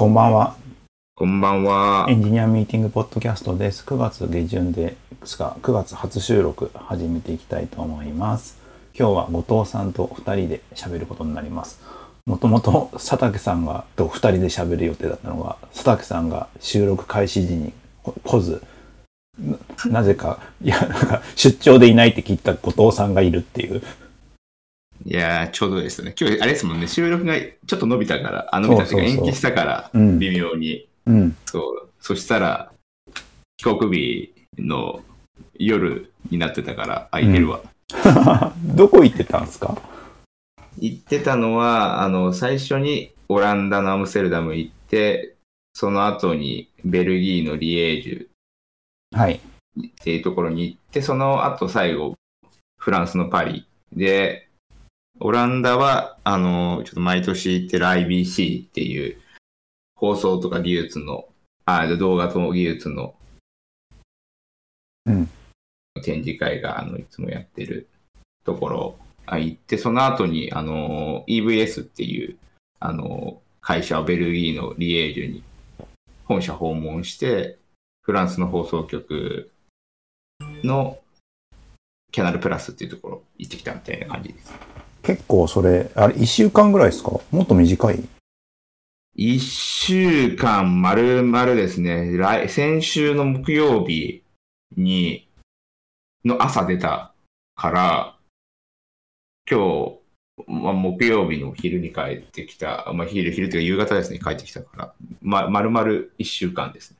[0.00, 0.56] こんばんは。
[1.14, 2.14] こんばんはエ。
[2.14, 3.84] ンジニアミーティングポッドキャストです。
[3.84, 8.56] 9月下旬ですが、9月初収録始めていきたいと思います。
[8.98, 11.82] 今日は後藤さんと2人で喋ることになります。
[12.24, 18.62] もともと佐竹さんがと2人で喋る予定だったのが、佐竹さんが収録開始時にこ来ず、
[19.38, 19.58] な
[20.00, 23.82] なぜか、いや、なんか出張でいないって聞いた後藤さんがいるっていう。
[25.06, 26.14] いやー、ちょうどですね。
[26.18, 30.18] 今日、あれですもんね、収録がちょっと伸びたから、あ、伸びたっていうかそうそうそう延期したから、うん。
[30.18, 30.88] 微妙に。
[31.06, 31.36] うん。
[31.46, 31.88] そう。
[32.00, 32.72] そしたら、
[33.56, 35.02] 帰国日の
[35.58, 37.62] 夜になってたから、空いてるわ。
[38.76, 39.76] どこ行ってたんですか？
[40.78, 45.34] 行ってたのは、あの、最初にオランダのアムステルダム行って、
[45.72, 49.40] その後にベルギーのリエージュはい。
[49.80, 52.14] っていうところに行って、その後最後、
[52.78, 54.48] フランスのパリで、
[55.22, 59.20] オランダは、あの、ちょっと毎年行ってる IBC っていう、
[59.94, 61.28] 放送とか技術の、
[61.66, 63.14] あ、動画と技術の、
[65.06, 65.30] うん
[66.02, 67.88] 展示会が、あの、いつもやってる
[68.44, 72.38] ところ、あ行って、その後に、あの、EVS っていう、
[72.78, 75.42] あの、会社をベルギーのリエージュに
[76.24, 77.58] 本社訪問して、
[78.02, 79.50] フランスの放送局
[80.64, 80.98] の
[82.10, 84.79] キャナルプラスっていうところ行ってきたみたいな感じです。
[85.02, 87.20] 結構それ、あれ、1週間ぐらいですか？
[87.30, 88.04] もっと短い？
[89.14, 94.22] 一週間丸々ですね、来先週の木曜日
[94.76, 95.26] に、
[96.24, 97.12] の朝出た
[97.56, 98.16] から、
[99.50, 99.96] 今
[100.46, 106.96] 日、まあ、木曜日の昼に帰ってきた、まあ、昼、昼というか夕方ですね、帰ってきたから、ま、丸々一週間ですね。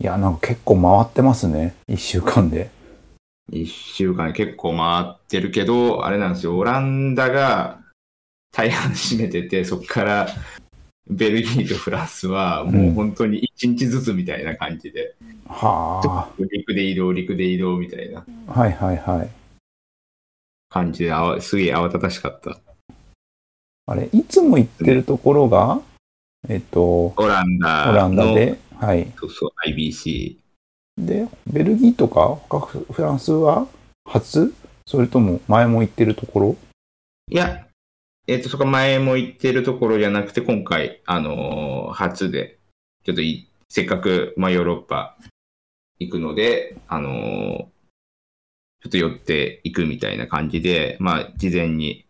[0.00, 1.74] いや、なんか結構回ってますね。
[1.88, 2.70] 1週間で。
[3.50, 7.80] 一週間結構回ってるけど、あれなんですよ、オランダが
[8.52, 10.28] 大半占めてて、そこから
[11.08, 15.14] ベルギーとフランスはもう本当に一日ずつみたいな感じで、
[15.46, 18.60] は陸で移動、陸で移動みたいなあ。
[18.60, 19.30] はいはいはい。
[20.70, 22.58] 感じであわ、すげえ慌ただしかった。
[23.86, 25.80] あれ、いつも行ってるところが、
[26.48, 29.12] えっと、オランダのオランダで、はい。
[29.18, 30.41] そうそう、IBC。
[30.98, 33.66] で、ベルギーとか他フフランスは
[34.04, 34.54] 初？
[34.86, 36.56] それとも前も行ってるところ？
[37.30, 37.66] いや、
[38.26, 42.58] えっ、と、そこ前も言ってるところじゃなくて、今回、あのー初で、
[43.04, 45.16] ちょっといせっかく、まあ、ヨーロッパ
[45.98, 47.66] 行くので、あのー
[48.82, 52.04] ちょっと寄っていくみたいな感じで、まあ、事前に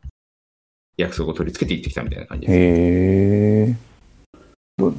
[0.97, 2.57] 約束を取り付けて行ってきたみたいな感じです。
[2.57, 3.77] へえ。
[4.79, 4.95] ど、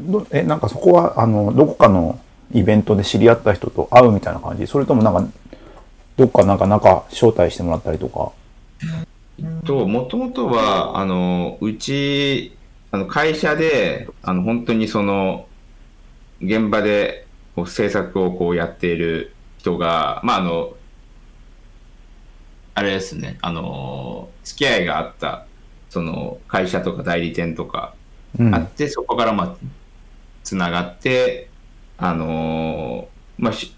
[0.00, 2.20] ど、え、なんかそこは、あの、どこかの
[2.52, 4.66] イベントで知り合った人と会うみたいな感じ？
[4.66, 5.26] それともなんか、
[6.16, 8.32] どっかなんか中招待してもらったりとか？
[9.64, 12.56] と、もともとは、あの、うち、
[12.90, 15.46] あの、会社で、あの、本当にその、
[16.40, 17.26] 現場で
[17.56, 20.74] こう制作をこうやっている人が、まあ、あの、
[22.74, 25.46] あれですね、あの、付き合いがあった、
[25.88, 27.94] その、会社とか代理店とか
[28.38, 28.54] うん。
[28.54, 29.56] あって、そこから、まあ、
[30.42, 31.50] つながって、
[31.98, 33.08] あの、
[33.38, 33.74] まあ、し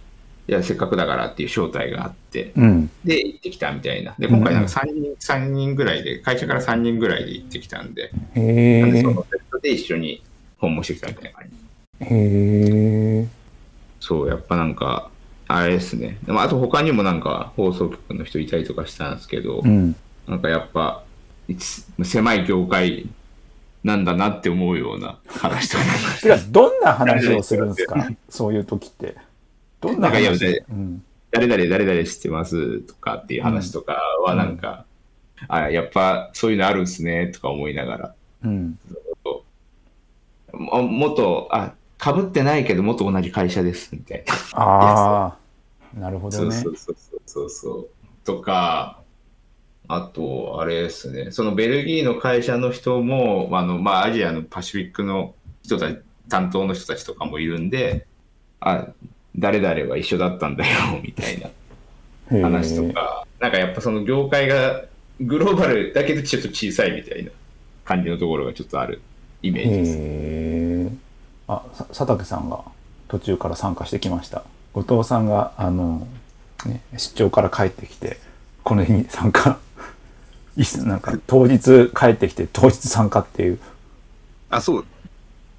[0.47, 2.91] いや、せっかくだからっていう招待があって、うん。
[3.05, 4.15] で、行ってきたみたいな。
[4.19, 9.15] で、今回なんか3人、三人ぐらいで、会社から3人ぐらいで行ってきたんで、へなんでそえ。
[9.15, 10.23] のセットで一緒に
[10.59, 11.57] 訪問してきたみたいな感じ。
[12.01, 13.29] へえ。
[14.01, 15.11] そう、やっぱなんか、
[15.47, 16.19] あれですね。
[16.25, 19.97] でもあと他にもなんか放送局の人いたりとかしたんですけど、うん。
[20.27, 21.05] なんかやっぱ、
[22.03, 23.07] 狭い業界
[23.85, 25.85] なんだなって思うような話とか
[26.21, 28.11] てか、 どんな話をするんですか？
[28.31, 29.15] そういう時って。
[29.81, 30.19] どんななんか。
[31.31, 34.87] 誰々誰々知ってますとかっていう話とかはなんか、
[35.49, 38.79] あ、やっぱそういうのあるんすねとか思いながら、うん。
[40.53, 44.61] も元、あ、かぶってないけど元同じ会社ですみたいな。
[44.63, 45.37] あ
[45.97, 46.55] あ、なるほどね。
[46.55, 47.89] そうそうそうそうそう。
[48.25, 49.01] とか、
[49.89, 55.99] あと、あれですね、そのベルギーの会社の人も、あの、まあ、アジアのパシフィックの人たち、
[56.29, 58.07] 担当の人たちとかもいるんで、
[58.61, 58.89] あ、
[59.37, 60.73] 誰々は一緒だったんだよ、
[61.03, 61.39] みたい
[62.31, 64.85] な話とか、なんかやっぱその業界が
[65.21, 67.31] グローバルだけどちょっと小さいみたいな
[67.85, 69.03] 感じのところがちょっとある
[69.43, 70.97] イメージです。
[71.47, 72.61] あ、さ佐竹さんが
[73.09, 74.45] 途中から参加してきました。
[74.73, 76.07] 後藤さんが、あの、
[76.67, 78.19] ね、出張から帰ってきて、
[78.63, 79.59] この日に参加。
[80.87, 83.59] なんか、当日帰ってきて、当日参加っていう。
[84.51, 84.85] あ、そう。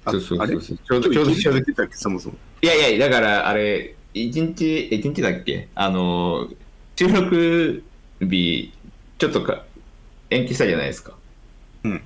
[0.04, 0.78] あそうそうあれそう。
[0.78, 2.36] ちょうど、ちょうど、ちょうど出たっけ、そもそも。
[2.62, 5.68] いやいや、だから、あれ、一日、一日だっけ？
[5.74, 6.48] あの、
[6.96, 7.82] 収録
[8.20, 8.72] 日、
[9.18, 9.64] ちょっとか
[10.30, 11.12] 延期したじゃないですか。
[11.84, 12.02] うん。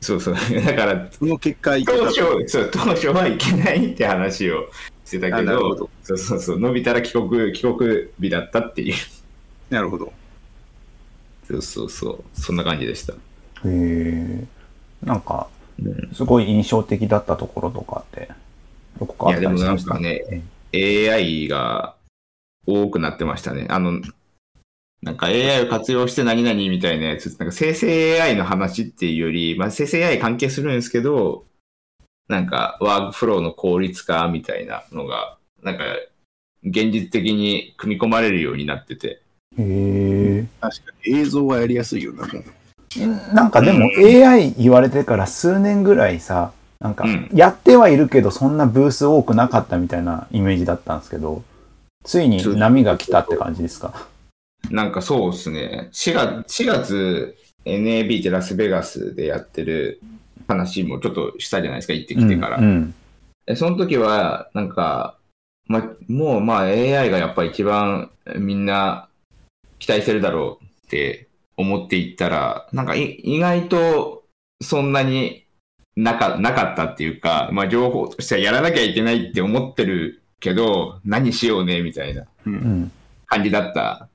[0.00, 0.34] そうそう。
[0.64, 4.70] だから、その結果、当初、そう、当初はいけないって話を
[5.04, 8.94] してたけど、どそうそうそう、伸びたら帰国、帰国日だったっていう。
[9.70, 10.12] なるほど。
[11.50, 12.24] そうそうそう。
[12.32, 13.12] そんな感じでした。
[13.12, 13.16] へ
[13.64, 14.44] え。
[15.02, 15.48] なんか、
[15.82, 18.28] うんすごい印象的だったところとかって、
[18.98, 20.42] どこかあいや、ったりしましたでもなんかね、
[20.74, 21.94] AI が
[22.66, 23.66] 多くなってましたね。
[23.70, 24.00] あの、
[25.02, 31.46] なんか AI を活用して何々みたいなやつ、なんか生成 AI の話っていうより、まあ生成 AI 関係するんですけど、
[32.28, 35.84] なんかワークフローの効率化みたいなのが、なんか
[36.62, 39.22] 現実的に組み込まれるようになってて。
[39.58, 40.46] へえ。
[40.60, 43.34] 確かに映像はやりやすいよな、もう。
[43.34, 51.42] なんかでも AI 言われてから数年ぐらいさ、なんかうんやってはいるけどそんなブース多くなかったみたいなイメージだったんですけど、
[52.04, 54.06] ついに波が来たって感じですか？
[54.70, 55.88] なんかそうですね。
[55.92, 56.12] 4
[56.44, 60.00] 月、4月 NAB ってラスベガスでやってる
[60.48, 62.58] 話もちょっとしたじゃないですか、行ってきてから。
[62.58, 62.94] うんうん
[63.46, 65.16] えその時は、なんか、
[65.66, 69.08] ま、もうまあ AI がやっぱ一番みんな
[69.80, 74.24] 期待してるだろうって思っていったら、なんかい意外と
[74.62, 75.46] そんなに
[75.96, 82.92] なかなかったっていうか、まあ情報としてはやらなきゃいけないって思ってるけど、何しようねみたいなうん
[83.26, 84.08] 感じだった。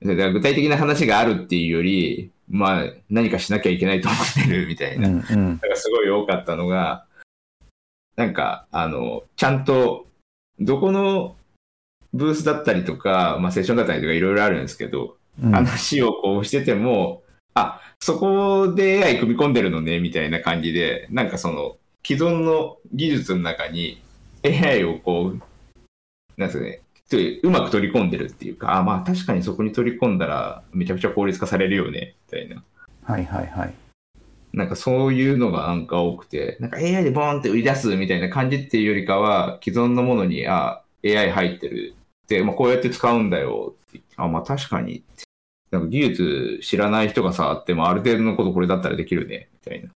[0.00, 5.08] だから具体的な話があるっていうより、まあ何かしなきゃいけないと思ってるみたいな。
[5.08, 7.06] うんうんがすごい多かったのが、
[8.16, 10.08] なんか、あの、ちゃんと、
[10.58, 11.36] どこの
[12.12, 17.22] ブースだったりとか、まあ、セッションだったりとかいろいろあるんですけど、うん話をこうしてても、
[17.54, 24.02] あ、そこで AI 組み込んでるのね、みたいな感じで、なんかその、既存の技術の中に
[24.44, 25.42] AI をこう、
[26.36, 26.82] なんですかね、
[27.42, 32.62] うまく取り込んでるっていうか、あ、まあ確かにそこに取り込んだらめちゃくちゃ効率化されるよね、みたいな。
[33.04, 33.74] はいはいはい。
[34.52, 41.94] なんかそういうのがなんか多くて、なんか AI でボーンって売り出すみたいな感じっていうよりかは、既存のものに、あ、AI 入ってる。
[42.28, 44.00] で、まあ、こうやって使うんだよって。
[44.16, 45.02] あ、まあ確かに。
[45.70, 49.90] なんか技術知らない人が触ってもある程度のことこれだったらできるね、みたいな。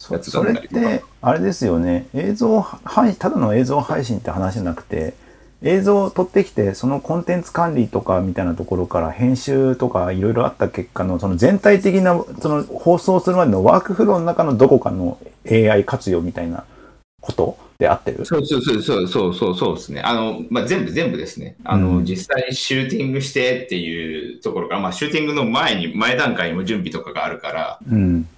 [0.00, 2.06] そやつだそれっったりとかて、あれですよね。
[2.14, 5.14] 映像配、ただの映像配信って話じゃなくて、
[5.62, 15.18] 映像を撮ってきて、そのコンテンツ管理とかみたいなところから編集とかいろいろあった結果の、その全体的な、その放送するまでのワークフローの中のどこかの
[15.50, 16.64] AI 活用みたいな
[17.20, 18.24] ことであってる？
[18.24, 20.00] そうそうそうそうそうそうそうですね。
[20.02, 21.56] あの、まあ、全部全部ですね。
[21.64, 28.28] あの、うん実際にシューティングしてっていうところから、まあ、シューティングの前に、前段階にも準備とかがあるから、うん。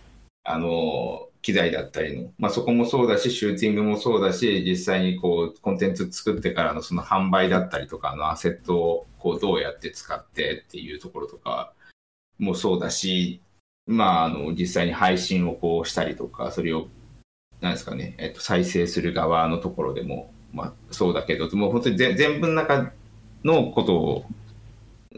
[0.44, 11.72] あの、機材だったりの、まあ、そこもそうだし、シューティングもそうだし、実際にこう、コンテンツ作ってからのその販売だったりとかのアセットをこう、どうやって使ってっていうところとか
[12.38, 13.40] もそうだし、
[13.86, 16.88] まあ、あの、実際に配信をこうしたりとか、それを、
[17.60, 22.92] なんですかね、えっと、再生する側のところでも、まあ、そうだけど、もう本当に全全部の中
[23.44, 24.24] のことを、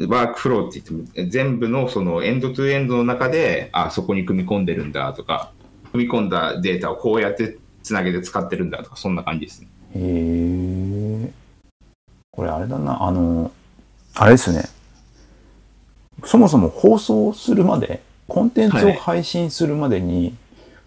[0.08, 5.52] ワークフローって言っても、全部のそのエンドトゥエンドの中で、あ、そこに組み込んでるんだとか、
[5.92, 9.68] 組み込んだデータをこうやってつなげて使ってるんだとか、そんな感じですね。
[9.94, 10.00] へ
[11.24, 11.32] え。
[12.30, 13.50] これあれだな、あの、
[14.14, 14.62] あれですね。
[16.24, 20.36] そもそも放送するまで、コンテンツを配信するまでに、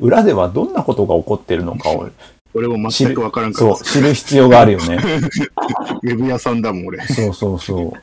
[0.02, 2.10] 裏ではどんなことが起こってるのかを、
[2.54, 4.96] 俺も全くわからんかそう、ら、知る必要があるよね。
[6.04, 7.00] ウェブ屋さんだもん、俺。
[7.08, 7.94] そうそうそう。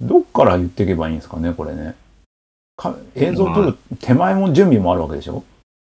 [0.00, 1.94] どっから言っていけばいいんですかね、これね。
[2.76, 5.44] か映像を撮る手前も準備もあるわけでしょ？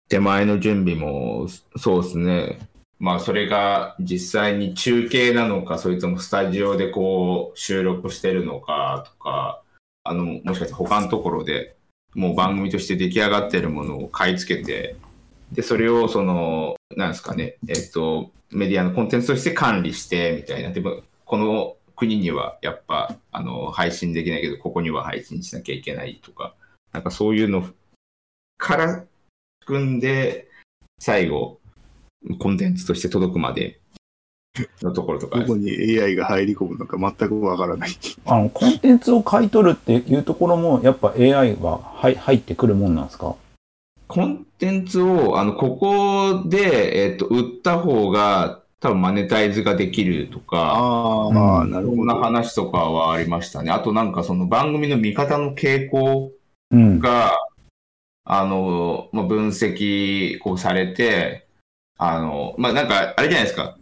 [0.09, 1.47] 手前の準備も、
[1.77, 2.59] そうですね。
[2.99, 9.61] まあ、それが実際に中継なのか、それともスタジオでこう収録してるのかとか、
[10.03, 11.75] あの、もしかして他のところで
[12.15, 14.96] もう番組として出来上がってるものを買い付けて、
[15.51, 20.72] で、それをその、なんですかね、えっと、メディアのコンテンツとして管理してみたいな。
[20.72, 26.55] でも、この国にはやっぱ、あの、配信できないけど、ここには配信しなきゃいけないとか、
[26.91, 27.67] なんかそういうの
[28.58, 29.05] から
[29.65, 30.48] 組んで、
[31.00, 31.60] 最後、
[32.39, 33.79] コンテンツとして届くまで
[34.81, 37.91] のところとかど、こに AI が入り込むのか全くわからない。
[38.25, 43.36] あの、コンテンツを買い取るっていうところも、やっぱ AI は入入ってくるもんなんですか？
[44.07, 52.25] コンテンツを、あの、ここで、えっと、売った方が、多分マネタイズができるとか、あああ、なるそんなほど。
[52.25, 53.72] 話とかはありましたね。
[53.72, 56.31] あとなんかその番組の見方の傾向
[56.69, 57.00] うん。
[57.00, 57.38] が、
[58.25, 61.48] あの、まあ、分析こうされて、
[61.98, 63.77] あの、まあ、なんか、あれじゃないですか。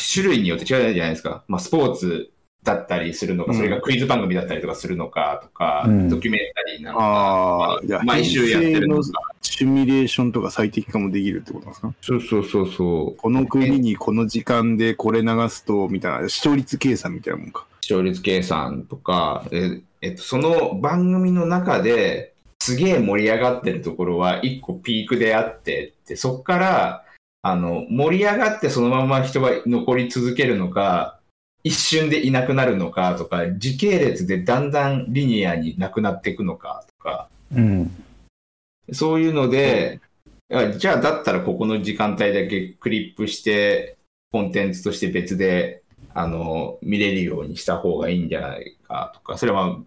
[0.00, 1.44] 種類によって違うじゃないですか。
[1.48, 2.30] まあ、スポーツ
[2.62, 11.94] だったりするのか、うんそれがクイズ番組だったりとかするのかとか、うんドキュメンタリーなのか、ああ、じゃあ、毎週やってるのか編成のシミュレーションとか最適化もできるってことなんですか？
[12.00, 13.16] そうそうそうそう。
[13.16, 17.66] この国にこの時間でこれ流すと、みたいな、視聴率計算みたいなもんか。
[17.80, 27.04] 視聴率計算とか、ええっと、その番組の中ですげえ盛り上がってるところは一個ピークであってでそこから
[27.48, 31.20] あの盛り上がってそのまま人が残り続けるのか
[31.62, 37.28] 一瞬でいなくなるのかとか時系列でだんだんリニアになくなっていくのかとか。
[37.54, 38.04] うん。
[38.92, 40.00] そういうので、
[40.52, 43.96] あじゃあだったらここの時間帯だけクリップして
[44.32, 45.82] コンテンツとして別で
[46.14, 49.78] あの見れるようにした方がいいんじゃないかとか、それは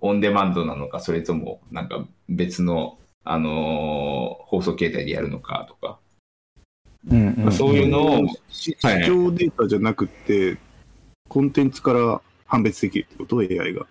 [0.00, 5.98] オンデマンドなのか、それともなんか別の、あの放送形態でやるのかとか、
[7.10, 7.52] うんうん。
[7.52, 10.58] そういうのを、視聴データじゃなくて、
[11.28, 13.86] コンテンツから判別できるってこと ?AI が。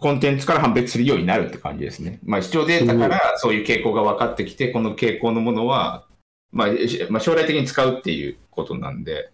[0.00, 2.20] コンテンツから判別するようになるって感じですね。
[2.22, 6.06] まあ、視聴データからそういう傾向が分かってきて、この傾向のものは、
[6.52, 9.32] まあ、しまあ、将来的に使うっていうことなんで、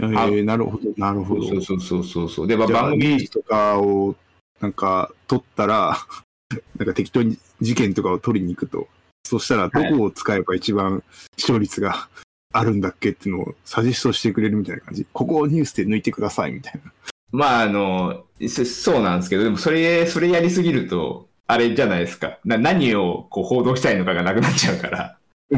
[0.00, 1.42] えー、なるほど、なるほど。
[1.42, 2.46] そうそうそうそうそう。
[2.46, 4.14] で、まあ、番組とかを
[4.60, 5.96] なんか取ったら、
[6.76, 8.88] なんか適当に事件とかを取りに行くと、
[9.28, 11.02] そしたらどこを使えば一番
[11.36, 12.08] 視聴率が
[12.52, 15.06] あるんだっけっていうのをサジェストしてくれるみたいな感じ。
[15.12, 16.92] ここをニュースで抜いてくださいみたいな。
[17.30, 22.38] まあ、あの、そそうなんですけど、でもそれ、それやりすぎると、あれじゃないですか。
[22.44, 25.18] な何をこう報道したいのかがなくなっちゃうから。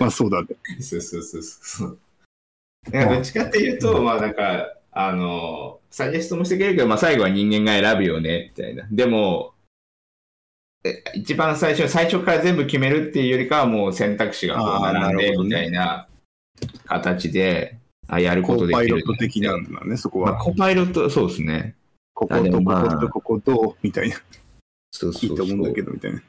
[0.00, 0.48] まあそうだね。
[0.80, 1.98] そうそうそうそう。
[2.90, 8.86] どっちかっていうと、まあなんか、あの、サジェストもしてくれるけど、まあ最後は人間が選ぶよね、みたいな。
[8.90, 9.55] でも、え
[11.14, 16.08] 一番最初、最初から全部決めるっていうよりかは、もう選択肢がこう並んで、みたいな
[16.86, 17.78] 形で、
[18.08, 20.38] あやるコことできるーパイロット的なんだね、そこまあ、は。
[20.38, 21.74] コパイロット、そうですね。
[22.14, 24.16] こことまあことここと、みたいな。
[24.92, 26.22] そういいと思うんだけど、みたいな。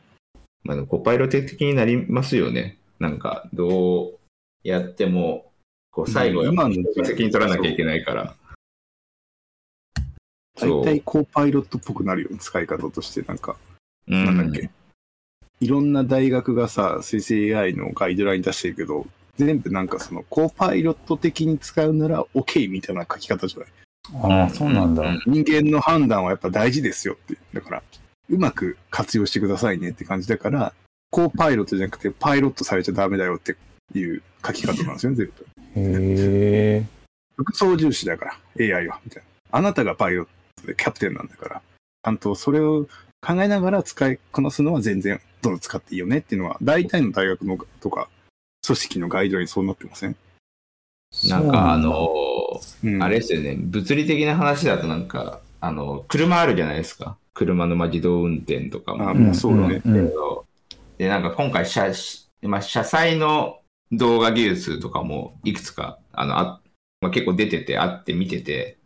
[0.63, 2.77] まあ、コパイロット的になりますよね。
[3.00, 4.20] なんか、どう
[4.63, 5.51] やっても、
[5.92, 6.75] こう最後、うん今の
[7.06, 8.36] 責任取らなきゃいけないから。
[10.60, 13.22] 大体コーパイロットっぽくなるよね、使い方として。
[13.22, 13.66] なんか、うん
[14.07, 14.69] なんだっけ？
[15.59, 23.69] いろんな大学がさ、生成 AI のガイドライン出してるけど、全部なんかその、コーパイロット的に使うなら OK みたいな書き方じゃない？
[24.41, 25.03] ああ、そうなんだ。
[25.03, 27.37] うん人間の判断はやっぱ大事ですよって。
[27.53, 27.83] だから、
[28.29, 30.73] うまく活用してくださいねって感じだから、
[31.09, 33.55] コーパイロットじゃなくて、パイロットされちゃダメだよって
[33.97, 35.33] いう書き方なんですよね、全部。
[35.75, 36.85] へえ。
[37.35, 38.99] 副操縦士だから、AI は。
[39.03, 39.57] みたいな。
[39.57, 40.27] あなたがパイロッ
[40.61, 42.87] トでキャプテンなんだから、ちゃんとそれを
[43.21, 48.09] 考えながら使いこなすのは全然どんどん使っていいよねっていうのは、大体の大学のとか、
[48.65, 50.15] 組織のガイドラインそうなってません、
[51.29, 52.09] なんか、あの、
[52.83, 57.17] うん、あれですよね、物理的な話だとなんか、あの、車あるじゃないですか。
[57.33, 59.09] 車のまあ自動運転とかも。
[59.09, 59.81] あまあそうだね。
[59.86, 60.12] うんうん
[60.97, 61.91] で、なんか今回車、
[62.41, 63.59] まあ、車載の
[63.91, 66.62] 動画技術とかもいくつか、あの、あ
[67.01, 68.76] まあ、結構出てて、あって見てて、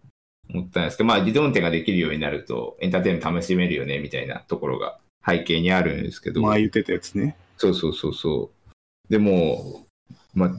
[0.54, 7.36] 思ったんですけど、まあ自動運転ができるようになると、エンターテインメント楽しめるよね、みたいなところが背景にあるんですけど、前言ってたやつね。
[7.58, 8.52] そうそうそうそ
[9.10, 9.12] う。
[9.12, 9.86] でも、
[10.34, 10.50] まあ、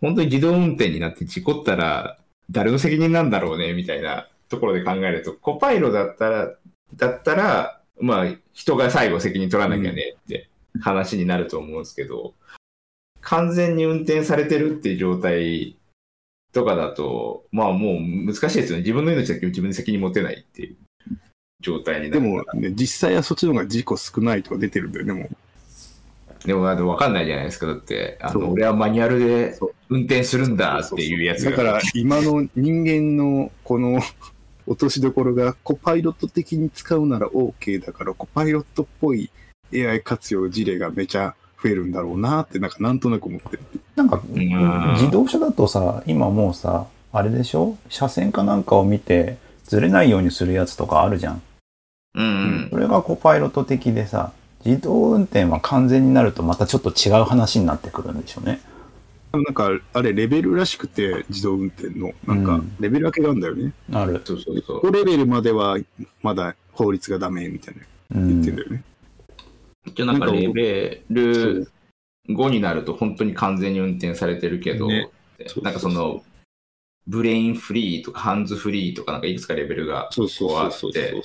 [0.00, 2.18] 本当に自動運転になって事故ったら、
[2.50, 6.54] 誰の責任なんだろうね、みたいなところで考えると、コパイロだったら、
[6.96, 10.48] だったら、まあ、人が最後責任取らなきゃねって
[10.80, 12.34] 話になると思うんですけど、
[13.20, 15.76] 完全に運転されてるっていう状態
[16.58, 18.78] とかだと、まあもう難しいですよね。
[18.78, 20.76] 自分の命だけど自分で責任持てないっていう
[21.60, 22.28] 状態になでる。
[22.28, 25.28] も、ね、実際はそっちの方が事故少ないとか出てるんだよね、もう。
[26.46, 27.66] でも、分かんないじゃないですか。
[27.66, 31.50] だって、あの俺はマニュアルで運転するんだっていうやつが。
[31.50, 34.00] だから、今の人間のこの
[34.66, 39.30] 落としどころがコパイロット的に使うなら OK だから、コパイロットっぽい
[39.72, 43.62] AI 活用事例がめちゃ増えるんだろうなって、なんかなんとなく思ってる。
[43.96, 47.76] なんか、ん自動車だとさ、今もうさ、あれでしょ？
[47.88, 51.42] 車線かなんかを見て、ずれないようにするやつとかあるじゃん。
[52.14, 52.28] うんう
[52.66, 52.68] ん。
[52.70, 54.32] それがコパイロット的でさ、
[54.64, 58.60] 自動運転は完全になるとまたちょっと違う話になってくるんでしょうね。
[59.32, 63.72] なんか、あれ、レベルらしくて、自動運転の、なんかうん、レベル分けがあるんだよね。
[63.92, 64.22] ある。
[64.24, 64.92] そうそうそこう。
[64.92, 65.76] レベルまでは、
[66.22, 67.82] まだ法律がダメみたいな
[68.16, 68.82] うん言ってんだよね。
[69.88, 71.70] 一応なんかレベル
[72.28, 75.10] 5になると本当に完全に運転されてるけど、ね
[75.62, 76.22] なんかその、
[77.06, 81.22] ブレインフリーとかハンズフリーとかなんかいくつかレベルがそうそうこうあそうそうって、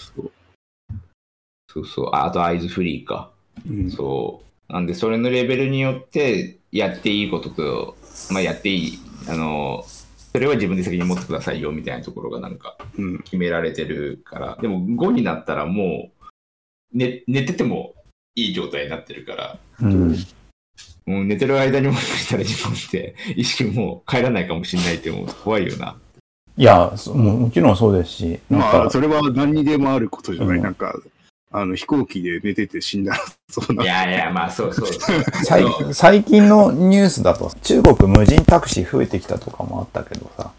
[1.68, 1.86] そう。
[1.86, 3.32] そうああとアイズフリーか。
[3.70, 4.74] うんそう。
[4.74, 7.98] なんで、それのレベルによって、やっていいことと、
[8.32, 9.84] まあ、やっていい、あの、
[10.32, 13.20] それは自分で責任持ってくださいよみたいなところがなんかうん。
[13.20, 16.28] 決められてるから、でも5になったらもう、
[16.94, 17.94] 寝寝てても
[18.36, 20.16] いい状態になってるから、うん。
[21.06, 25.98] もう寝てる間にもしかしたら自分って意識もう帰らないかもしれないって思うと怖いよな。
[26.56, 30.58] いや、そももちろんそうですし、なんまあ、か、それは何にでもあることじゃない。
[30.58, 30.96] うんなんか、
[31.52, 34.88] あの、飛行機で寝てて死んだら、そうないやいや、まあそうそう。
[35.46, 40.52] 最最近のニュースだと、中国無人タクシー増えてきたとかもあったけどさ、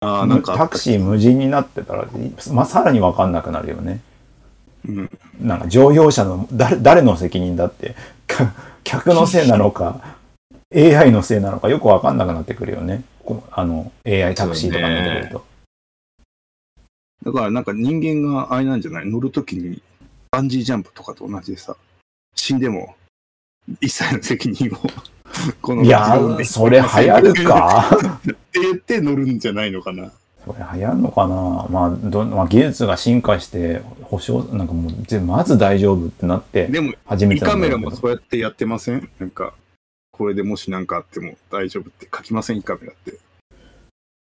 [0.00, 2.08] ああ、なんかタクシー無人になってたら、
[2.52, 4.00] まあ、さらにわかんなくなるよね。
[4.88, 5.10] うん。
[5.40, 7.94] なんか乗用車の誰誰の責任だって、
[8.26, 8.52] か
[8.84, 10.16] 客のせいなのか、
[10.74, 13.02] AI のせいなのかよくわかんなくなってくるよね。
[13.24, 15.44] こあの、AI タクシーとか乗ってくると。
[17.22, 19.06] だからなんか人間があれなんじゃない？
[19.06, 19.82] 乗るときに
[20.30, 21.76] バンジージャンプとかと同じでさ、
[22.34, 22.94] 死んでも
[23.80, 24.78] 一切の責任を
[25.60, 30.10] このいやー、それ流行るかって言って乗るんじゃないのかな。
[30.44, 31.66] それ流行るのかな？
[31.70, 39.08] まあ、どまあ、技術が進化して、保証、なんかもう、ぜまず大丈夫ってなって、でも、初め胃カメラもそうやってやってません？
[39.18, 39.54] なんか、
[40.12, 42.58] これでもし何かあっても大丈夫って書きません？
[42.58, 43.18] 胃カメラって。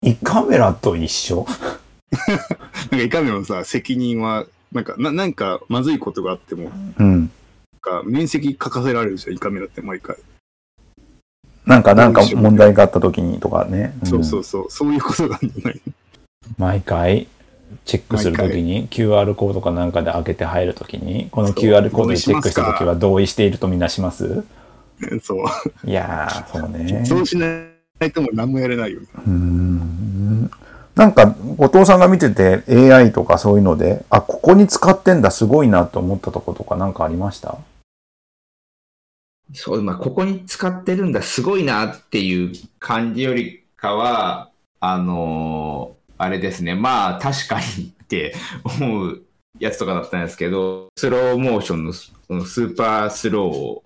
[0.01, 1.45] 胃カメラと一緒？
[2.91, 7.19] なんか胃カメラのさ、責任は、なんか、ななんかまずいことがあっても、うん。
[7.19, 7.29] なん
[7.81, 10.15] か面積書かせられるじゃん、胃カメラって毎回。
[11.65, 13.95] なんか、なんか問題があった時にとかね。
[14.03, 15.81] んそうそうそう、そういうことなんじゃない？
[16.57, 17.27] 毎回、
[17.85, 24.43] チェックするときに、QR コードかなんかで開けて入るときに、この QR コードでチェックしたときは同意しているとみなします？
[25.21, 25.89] そう。
[25.89, 27.05] いやー、そうね。
[27.05, 27.47] そうしな
[28.05, 29.07] いともう何もやれないよね。
[29.17, 30.51] うーん
[30.95, 31.25] なんか、
[31.57, 37.57] 後藤さんが見てて AI とかそういうので、あ、ここに使ってんだ、すごいなと思ったとことかなんかありました？
[39.53, 44.49] そう、まあ、ここに使ってるんだ、すごいなっていう感じよりかは、
[44.79, 49.21] あのーあれですね、まあ、確かにって思う
[49.59, 53.83] やつとかだったんですけど、スローモーションのスーパースローを、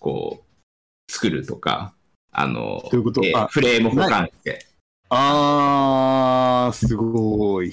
[0.00, 1.94] こう、作るとか、
[2.30, 3.24] あのどういうこと？
[3.24, 4.66] えフレーム補間して。
[5.08, 7.72] あー、すごい。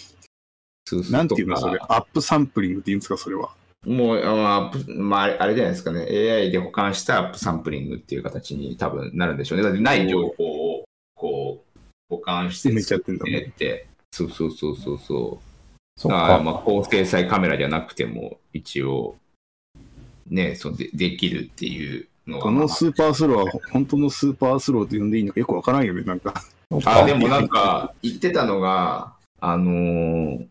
[1.12, 1.78] なんていうのそれ？
[1.82, 3.50] アップサンプリングって言うんですかそれは？
[3.86, 6.02] もう、あまあ、まあ、あれじゃないですかね。
[6.02, 9.64] AI で保管したアップサンプリングっていう形に多分なるんでしょうね。
[9.64, 10.44] だってない情報
[10.78, 13.36] を、こう、補間して埋めちゃってんだもん。
[14.16, 16.00] そうそうそうそうそう。
[16.00, 16.62] そっだからまあ、か。
[16.64, 19.18] 高精細カメラじゃなくても、一応、
[20.30, 22.52] ね、そうでできるっていうのこが。
[22.52, 26.34] のスーパースローは本当のスーパースローと呼んでいいのかよくわからんよね、なんか。
[26.86, 30.46] あ、でもなんか、言ってたのが、あのー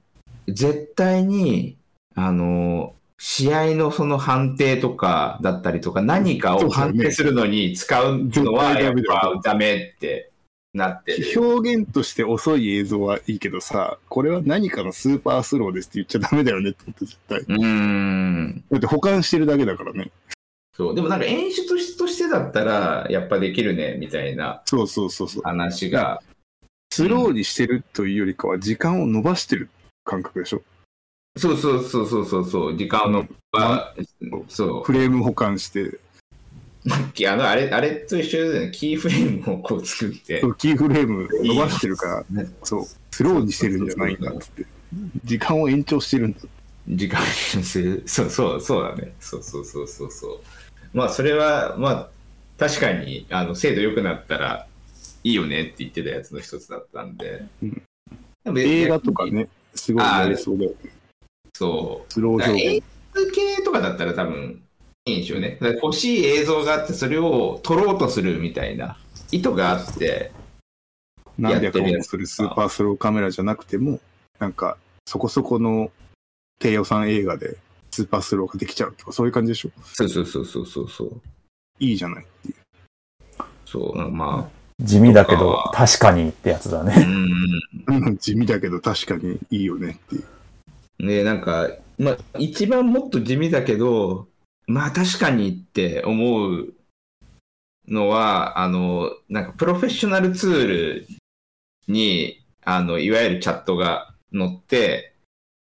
[0.49, 1.79] 絶対に、
[2.15, 10.31] あのー試合のその判定とかだったりとか、何かを判定するのに使うのは、やっぱダメって
[10.75, 11.41] なってる。
[11.41, 17.39] 表現として遅い映像はいいけどさ、これは何かのスーパースローですって言っちゃダメだよねってこと絶対。
[17.39, 18.65] うーん。
[18.71, 20.11] だって補間してるだけだからね。
[20.77, 20.95] そう。
[20.95, 25.43] でもなんか演出としてだったら、やっぱできるね、みたいなそうそうそうそう。
[25.45, 26.21] 話が。
[26.93, 29.69] スローにしてるというよりかは時間を伸ばしてる
[30.05, 30.63] 感覚でしょ。
[31.37, 33.95] そうそうそうそうそうそう、時間の、は
[34.49, 34.85] そう。
[34.85, 35.99] フレーム保管して、
[36.91, 38.71] あの、あれ、あれと一緒だよね。
[38.71, 40.49] キーフレームをこう作ってそ。
[40.49, 44.67] うキーフレーム伸ばしてるから、ねそう、スローにしてるんじゃないんだって。
[45.25, 46.39] 時間を延長してるんだ。
[46.89, 48.03] 時間にする。
[48.07, 49.15] そうそう、そうだね。
[49.19, 50.41] そうそうそうそうそう。
[50.93, 52.09] まあ、それは、まあ、
[52.59, 54.67] 確かに、あの、精度良くなったら
[55.25, 57.45] いいよねって言ってたやつの一つだったんで。
[57.63, 57.83] うん
[58.57, 59.25] 映画とか。
[59.27, 60.77] ね、すごいやりそうだよね。
[61.55, 62.13] そう。
[62.13, 62.87] スロー表映現。
[63.15, 64.64] 画系とかだったら多分
[65.07, 65.59] いいんでしょうね。
[65.61, 68.97] だから欲しい映像があって、それを撮ろうとするみたいな
[69.31, 70.33] 意図があって、
[71.39, 74.01] 何百本もするスーパースローカメラじゃなくても、
[74.39, 75.91] なんか、そこそこの
[76.59, 77.59] 低予算映画で
[77.91, 79.71] スーパースローができちゃうとか、そういう感じでしょ？
[79.83, 81.21] そうそうそうそうそうそう。
[81.81, 82.55] いいじゃないっていう。
[83.67, 84.49] そう、ま
[84.81, 86.97] 地味だけとどか、確かにってやつだね。
[86.97, 87.95] ん。
[88.07, 91.07] うん地味だけど確かにいいよねっていう。
[91.07, 94.29] ねなんか、まあ、一番もっと地味だけど、
[94.67, 96.75] まあ確かにって思う
[97.87, 101.07] のは、あの、なんかプロフェッショナルツール
[101.89, 105.13] に、あの、いわゆるチャットが載って、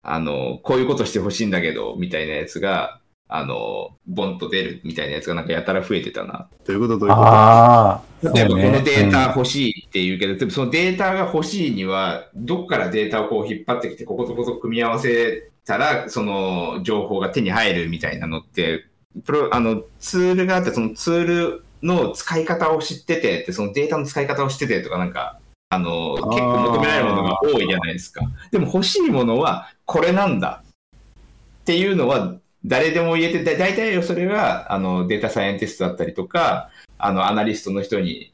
[0.02, 6.48] あの、こういうことしてほしいんだけど、みたいなやつが、あの、ボンと出るみたいなやつがなんかやたら増えてたな。
[6.66, 6.98] どういうこと？
[6.98, 7.26] どういうこと？
[7.26, 8.02] ああ。
[8.32, 18.86] でもこねのデータうん欲しいって言うけど、でもそのデータが欲しいには、どっからデータをこう引っ張ってきて、こことここと組み合わせたら、その情報が手に入るみたいなのって、
[19.24, 25.40] プロあのツールがあって、そのツールの使い方を知っててって、そのデータの使い方を知っててとか、なんか、
[25.70, 28.22] あの、結構求められるものが多いじゃないですか。
[28.50, 38.32] でも欲しいものはこれなんだっていうのは誰でも言えて、だ大体それがあのデータサイエンティストだったりとか、あのアナリストの人に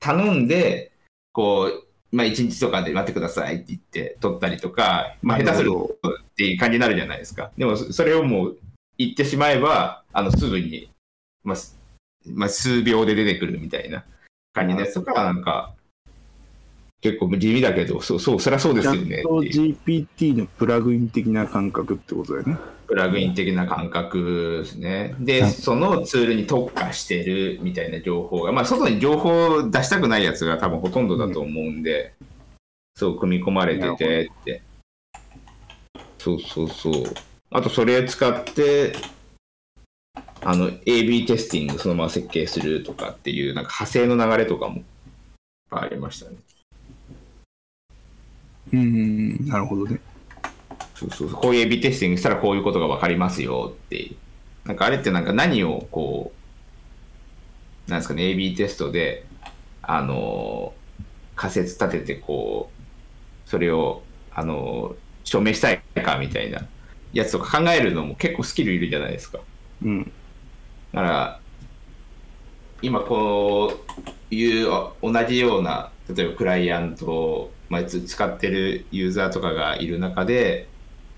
[0.00, 0.92] 頼んで、
[1.32, 1.70] こ
[2.12, 7.50] う、まあ1日とかで待ってくださいって言って取ったりとか、まあ下手するとっていう感じになるじゃないですか。
[7.56, 8.58] でもそそれをもう
[8.98, 10.90] 言ってしまえば、あのすぐに、
[11.42, 11.78] まあ、す
[12.26, 14.04] まあ、数秒で出てくるみたいな
[14.54, 15.74] 感じのやつとか、なんか、
[17.02, 19.22] 結構地味だけど、そう、そう、そりゃそうですよね。
[19.26, 22.56] GPT のプラグイン的な感覚ってことだよね。
[22.86, 25.14] プラグイン的な感覚ですね。
[25.18, 32.14] で、そのツールに特化してるみたいな情報が、まあ、外に情報を出したくないやつが多分ほとんどだと思うんで、
[32.94, 34.62] そう、組み込まれててって。
[36.18, 37.04] そうそうそう。
[37.50, 38.94] あと、それ使って、
[40.44, 44.82] あの、AB テスティングそのまま設計するとかっていう、なんか派生の流れとかも
[45.70, 46.36] ありましたね。
[48.72, 50.00] うん、なるほどね。
[50.94, 54.16] そうそうそうこういう AB テスティングしたらこういうことが分かりますよっていう。
[54.68, 56.32] なんかあれってなんか何をこ
[57.86, 59.26] う、なんですかね、AB テストで、
[59.82, 60.84] あのー
[61.36, 62.70] 仮説立ててこ
[63.46, 64.02] う、それを、
[64.32, 66.68] あのー証明したいかみたいな
[67.14, 69.40] やつとか考えるのも結構スキルいるじゃないですか。
[69.82, 70.12] うん。
[70.94, 71.40] だから、
[72.82, 73.72] 今こ
[74.30, 80.68] ういうあ同じような、例えばクライアントを、まあ、つ使ってるユーザーとかがいる中で、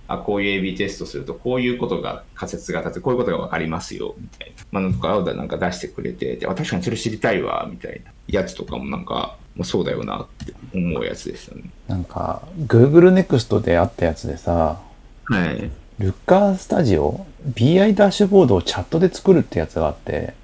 [0.08, 4.64] あこういう AB テストすると、こういうことが仮説が立って、こういうことが分かりますよ、みたいな。
[4.70, 11.64] まあ、なんとかをなんか出してくれて、であ確かにそれ知りたいわ、みたいなやつとかもなんか、まあ、そうだよなって思うやつでしたね。
[11.88, 14.80] なんか、Google Next であったやつでさ、
[15.24, 15.70] はい。
[15.98, 20.34] ルッカースタジオ ?BI ダッシュボードをチャットで作るってやつがあって。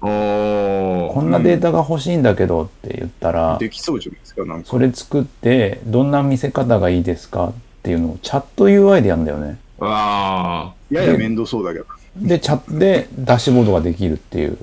[0.00, 4.68] こんなデータが欲しいんだけどって言ったら、できそうじゃないですか、なんか。
[4.68, 9.58] それ作って、どんな見せ方がいいですかっていうのをチャット UI でやるんだよね。
[9.78, 11.86] わやや面倒そうだけど。
[12.16, 14.58] で、チャットでダッシュボードができるっていう。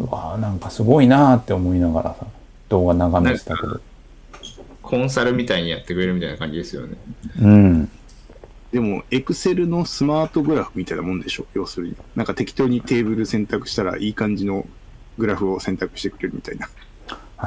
[0.00, 2.26] うわあなんかすごいなーって思いながらさ、
[2.68, 3.74] 動画眺めてたけど。
[3.74, 3.80] ー。
[4.82, 6.96] コンサルみたいにやってくれるみたいな感じですよね。
[7.40, 7.90] うん。
[8.72, 11.96] でも、エクセルのスマートグラフみたいなもんでしょ、要するに。
[12.16, 14.66] なんか適当にテーブル選択したらいい感じの
[15.18, 16.68] グラフを選択してくれるみたいな。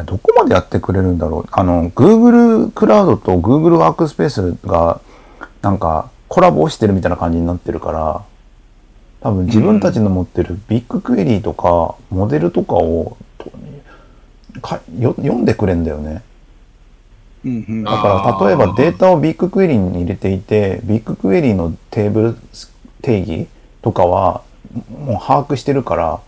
[0.04, 1.50] どこまでやってくれるんだろう？
[1.52, 5.02] あの、Google クラウドと Google ワークスペースが、
[5.62, 8.24] なんか、コラボしてるみたいな感じになってるから、
[9.22, 13.50] 多分自分たちの持ってるビッグクエリーとか、モデルとかを、と
[14.62, 16.24] かよ読んでくれんだよね。
[17.46, 17.84] うんうん。
[17.84, 22.36] だから、例えばデータをビッグクエリーに入れていて、ビッグクエリーのテーブル
[23.02, 23.48] 定義
[23.82, 24.42] とかは、
[24.90, 26.20] もう把握してるから、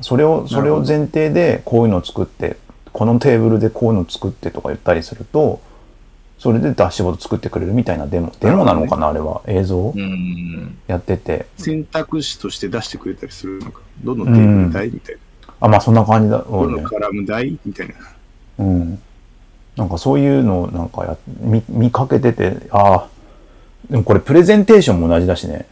[0.00, 2.56] それを、それを前提でこういうのを作って、
[2.92, 5.60] このテーブルでこういうのを作ってとか言ったりすると、
[6.38, 9.42] それでダッシュボード作ってくれるみたいなデモ、デモなのかな、あれは。
[9.46, 10.78] 映像うん。
[10.86, 11.46] やってて。
[11.56, 13.80] 選択肢として出してくれたりするのか。
[14.04, 15.20] どのテーブル台みたいな。
[15.60, 16.88] あ、まあそんな感じだろどの。
[16.88, 17.94] カラム台みたいな。
[18.60, 19.02] うん。
[19.78, 23.08] なんかそういうのをなんかや見見かけてて、ああ、
[23.88, 25.66] でもこれプレゼンテーションも同じだしね。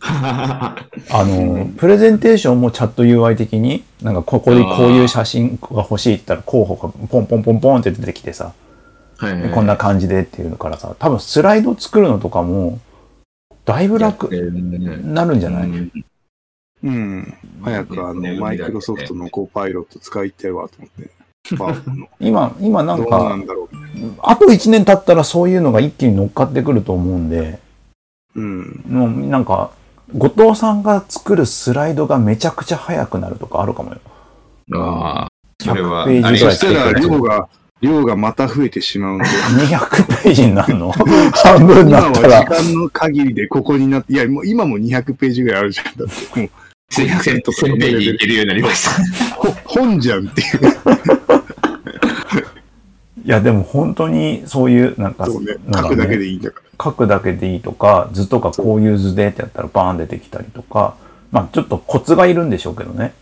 [0.00, 0.76] あ
[1.10, 8.52] の、プレゼンテーションもチャット UI 的に、なんかここでこういう写真が欲しいって言ったら候補がポンポンポンポンって出てきてさ、
[9.16, 9.50] はいはいはい。
[9.50, 12.78] こんな感じでっていうのからさ、多分スライド作るのとかも、
[13.64, 14.96] だいぶ楽やってるね。
[15.02, 15.92] なるんじゃない、うん。
[16.84, 17.34] うん。
[17.62, 21.19] 早くあの、マイクロソフトのコーパイロット使いたいわと思って。
[21.56, 23.46] パワポの今、今なんか、ん。
[24.22, 27.58] あと1年経ったらそういうのが一気に乗っかってくると思うんで、
[28.34, 28.84] うん。
[28.88, 29.70] もうなんか、
[30.16, 34.00] 後藤さんが作るスライドがめちゃくちゃ速くなるとかあるかもよ。
[34.74, 35.28] ああ、
[35.60, 37.48] それは、100ページぐらいたら量が、
[37.80, 39.24] 量がまた増えてしまうんで。
[39.24, 40.92] 200ページになるの？
[41.32, 42.62] 半分に今は時なったら。
[42.62, 45.86] 間の限りでここになって、いや、もう今も200ページぐらいあるじゃん。
[45.86, 46.50] だって、もう、
[46.90, 49.34] すいません、と1000ページいけるようになりました。
[49.36, 50.48] ほ本じゃんっていう。
[53.24, 55.54] いや、でも本当にそういう、なんか、そうね。
[55.66, 56.84] なんか書くだけでいいんだから。
[56.84, 60.96] 書くだけでいいとか、図とかこういう図でってやったらバーン出てきたりとか、
[61.30, 63.12] まあちょっとコツがいるんでしょうけどね。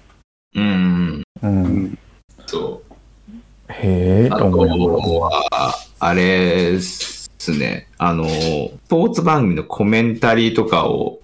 [0.54, 1.64] うん、うん。
[1.64, 1.98] うん。
[2.46, 2.94] そう。
[3.70, 5.30] へえ、あと思いな
[5.98, 11.20] あれですね、あの、スポーツ番組のコメンタリーとかを、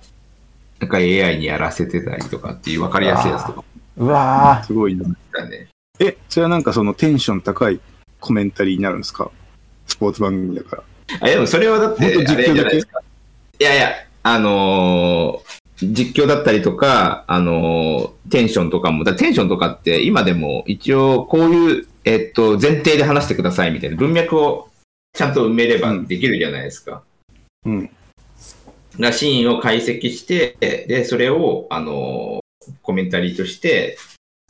[0.85, 3.65] なんか AI にやらせてたりとかっていう分かりやすいやつとか
[3.97, 5.05] うわすごいな。
[5.33, 5.69] だね。
[5.99, 7.81] え、それはなんかそのテンション高い
[8.21, 9.31] コメンタリーになるんですか？
[9.87, 10.83] スポーツ番組だから。
[11.21, 13.01] あでもそれはだって、実況じゃないですか。
[13.61, 13.93] いやいや、
[14.23, 24.71] あのー実況だったりとか、あの、テンションとかも、だテンションとかって今でも一応こういう、えっと、前提で話してくださいみたいな文脈を
[25.13, 27.03] ちゃんと埋めればできるじゃないですか。
[27.67, 27.91] うん。
[28.99, 32.41] がシーンを解析して、で、それを、あの、
[32.83, 33.99] コメンタリーとして、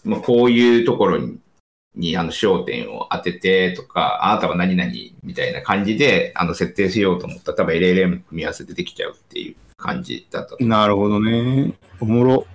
[0.05, 1.39] まあ、こういうところに、
[1.97, 4.91] にあの焦点を当ててとか、あなたは何々
[5.23, 10.65] みたいな感じで、あの、設定しようと思ったら、多分 LLM 組み合わせでできちゃうっていう感じだったと。
[10.65, 11.73] なるほどね。
[12.01, 12.47] おもろ。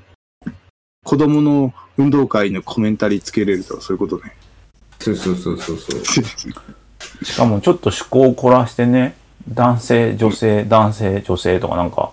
[1.06, 4.36] 子供の運動会のコメンタリーつけれるとかそういうことね。
[4.99, 6.04] そうそうそうそうそう。
[7.23, 9.15] しかもちょっと趣向を凝らしてね、
[9.47, 12.12] 男性、女性、男性、女性とかなんか、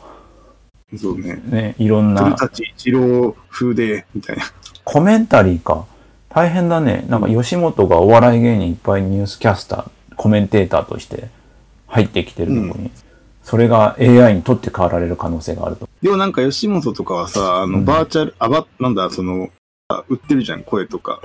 [0.96, 1.42] そうね。
[1.46, 4.44] ね、いろんな鳥たち一郎風で、みたいな。
[4.84, 5.86] コメンタリーか。
[6.28, 7.04] 大変だね。
[7.08, 11.28] なんか吉本がお笑い芸人いっぱいニュースキャスター、コメンテーターとして
[11.86, 12.90] 入ってきてるのに、
[13.42, 15.88] それが AI に取って代わられる可能性があると。
[16.02, 19.50] でもなんか吉本とかはさ、あの、うんバーチャル、あば、なんだ、その、
[19.88, 21.20] あ売ってるじゃん、声とか、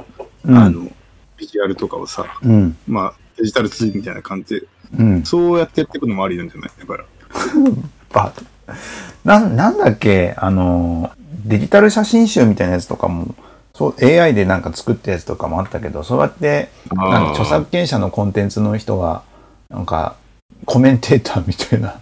[0.46, 0.58] うん。
[0.58, 0.90] あの、
[1.38, 2.78] ビジュアルとかをさ、うん。
[2.88, 5.24] まあ、デジタルツールみたいな感じで、うん。
[5.24, 6.72] そうやってやっていくのもありなんじゃない？
[6.80, 7.04] だから。
[8.12, 8.34] ば、
[9.24, 11.12] なん、なんだっけ、あの、
[11.46, 13.36] デジタル写真集みたいなやつとかも、
[13.74, 19.24] そう、AI でなんか作ったやつとかもあったけど、そうやって、なんか著作権者のコンテンツの人が、
[19.70, 20.16] なんか、
[20.66, 22.00] コメンテーターみたいな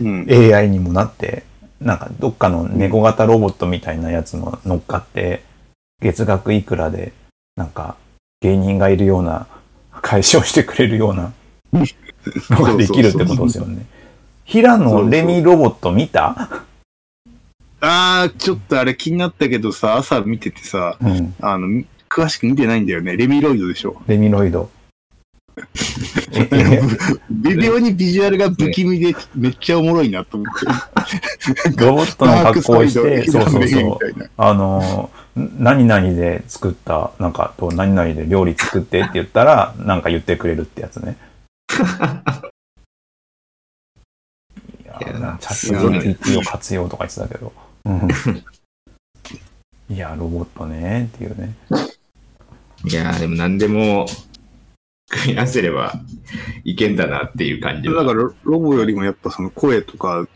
[0.00, 0.26] うん。
[0.54, 1.44] AI にもなって、
[1.80, 5.42] なんかどっかの猫型ロボットみたいなやつの乗っかって、
[6.02, 7.12] 月額いくらで、
[7.56, 7.96] なんか
[8.42, 9.46] 芸人がいるような、
[10.02, 11.32] 解消してくれるような
[11.72, 13.86] のができるってことですよね。
[14.44, 16.62] 平野レミロボット見た？
[17.80, 21.34] あー、ちょっとあれ気になったけどさ、朝見ててさ、うん。
[21.40, 23.16] あの、み詳しく見てないんだよね。
[23.16, 24.00] レミロイドでしょ。
[24.06, 24.70] レミロイド。
[26.32, 26.82] ええ？
[27.30, 30.64] 微妙にビジュアルが不気味で、めっちゃおもろいなと思って。
[31.82, 33.98] ロボットの格好をして、そうそうそう。
[34.36, 41.16] あの、ん何々で作った、なんか、と何々で料理作ってって言ったら、なんか言ってくれるってやつね。
[45.36, 47.52] なチャット GPT を活用とか言ってたけど。
[47.84, 48.08] うん
[49.88, 51.54] いや、ロボットね、っていうね。
[52.84, 54.06] いやーでも何でも
[55.08, 55.92] 組み合わせれば
[56.64, 60.26] いけんだなっていう感じだからロロボよりもやっぱその声とか、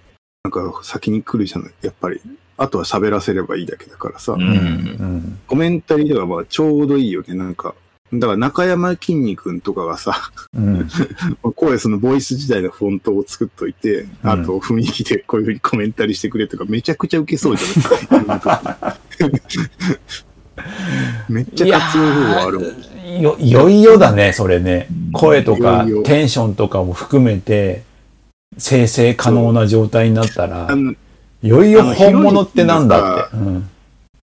[0.44, 1.72] なんか先に来るじゃない。
[1.82, 2.20] やっぱり。
[2.56, 4.32] あとは喋らせればいいだけだからさ。
[4.32, 4.42] うん。
[4.42, 5.38] うん。
[5.46, 7.34] コメンタリーではまあちょうどいいよね。
[7.34, 7.74] なんか。
[8.12, 10.88] だから中山きんに君とかがさ、うん。
[11.54, 18.40] 声そのボイス時代のフォントを作っといて、うんあと雰囲気でこういうふうにコメンタリーしてくれとかめちゃくちゃウケそうじゃない？
[21.32, 23.20] めっちゃ活用方法あるもん。
[23.20, 24.88] よ、いよいよだね、それね。
[25.12, 27.82] 声とかテンションとかも含めて、
[28.58, 30.68] 生成可能な状態になったら
[31.42, 33.36] よいよ本物ってなんだって。
[33.36, 33.70] うん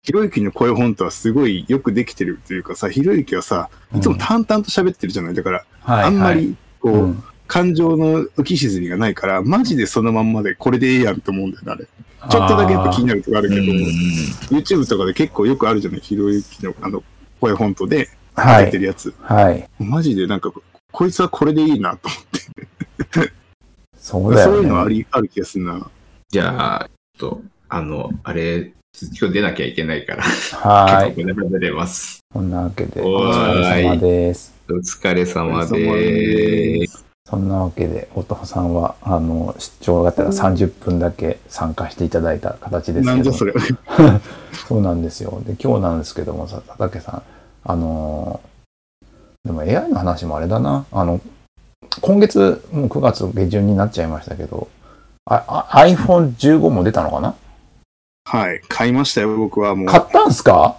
[0.02, 5.34] ひろゆきの声本当はすごいよくできてるというかさ、ひろゆきはさ、いつも淡々と喋ってるじゃない。
[5.34, 11.84] だから、はいあんまはいり、こう、うん感情の浮き沈みがないから、マジでそのまんまでこれでええやんと思うんだよね、あれ。
[12.30, 13.62] ちょっとだけやっぱ気になるとこあるけど、
[14.56, 17.02] YouTube とかで結構よくあるじゃない、ひろゆきのあの、
[17.42, 18.66] 声本当ではい。
[18.66, 19.12] 出てるやつ。
[19.20, 19.68] はい。
[19.78, 20.50] マジでなんか、
[20.92, 23.32] こいつはこれでいいなと思って。
[23.98, 24.94] そうだそういうのあよね。
[24.94, 25.90] り、ある気がするな。
[26.30, 26.88] じゃあ、
[27.18, 31.14] ちょっと、あの、あれ、今日出なきゃいけないから、はい。
[31.14, 32.20] 結構出ます。
[32.30, 34.52] そんなわけで、お疲れ様です。
[34.68, 36.78] お疲れ様で。
[36.78, 43.54] ですそんなわけで、お父さんは、あの、出張がてら30分だけ参加していただいた形ですけどなんじゃ、それ。
[44.68, 45.42] そうなんですよ。
[45.46, 47.22] で、今日なんですけどもさ、佐竹さん、
[47.64, 48.52] あのー
[49.44, 50.84] でも AI の話もあれだな。
[50.92, 51.20] あの、
[52.00, 54.68] 今月、もう9月下旬になっちゃいましたけど、
[55.24, 57.34] ああ iPhone15 も出たのかな？
[58.24, 58.60] はい。
[58.68, 59.86] 買いましたよ、僕はもう。
[59.86, 60.76] 買ったんすか？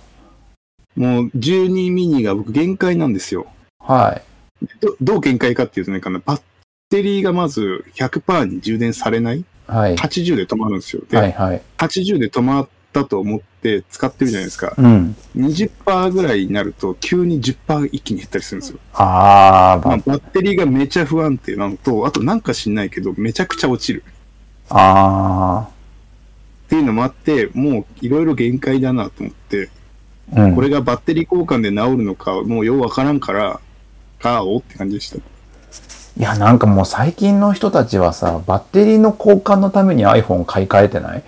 [0.96, 3.48] もう12ミニが僕限界なんですよ。
[3.80, 4.22] は
[4.62, 4.66] い。
[4.80, 6.42] どどう限界かっていうとね、かなバッ
[6.90, 9.44] テリーがまず100%に充電されない？
[9.68, 9.96] はい。
[9.96, 11.04] 80で止まるんですよ。
[11.10, 11.62] で、はいはい。
[11.78, 14.74] 80で止まったと思って使ってるじゃないですか。
[14.78, 15.16] うん。
[15.36, 18.80] 20%ぐらいになると急に10%一気に減ったりするんですよ。
[18.94, 24.04] あー、まあ、ばバッテリーがめちゃ不安定なのと、あとなんか知んないけど、めちゃくちゃ落ちる。
[24.70, 25.68] あ
[26.74, 30.46] っていうのもあって、もういろいろ限界だなと思って、ー。
[30.46, 30.56] うん。
[30.56, 33.60] これがバッテリー交換で治るのか、もうようわからんから、
[34.20, 35.18] 買おうって感じでした。
[35.18, 35.22] い
[36.18, 41.24] や、なんかもう最近の人たちはさ、バッテリーの交換のために iPhone 買い替えてない？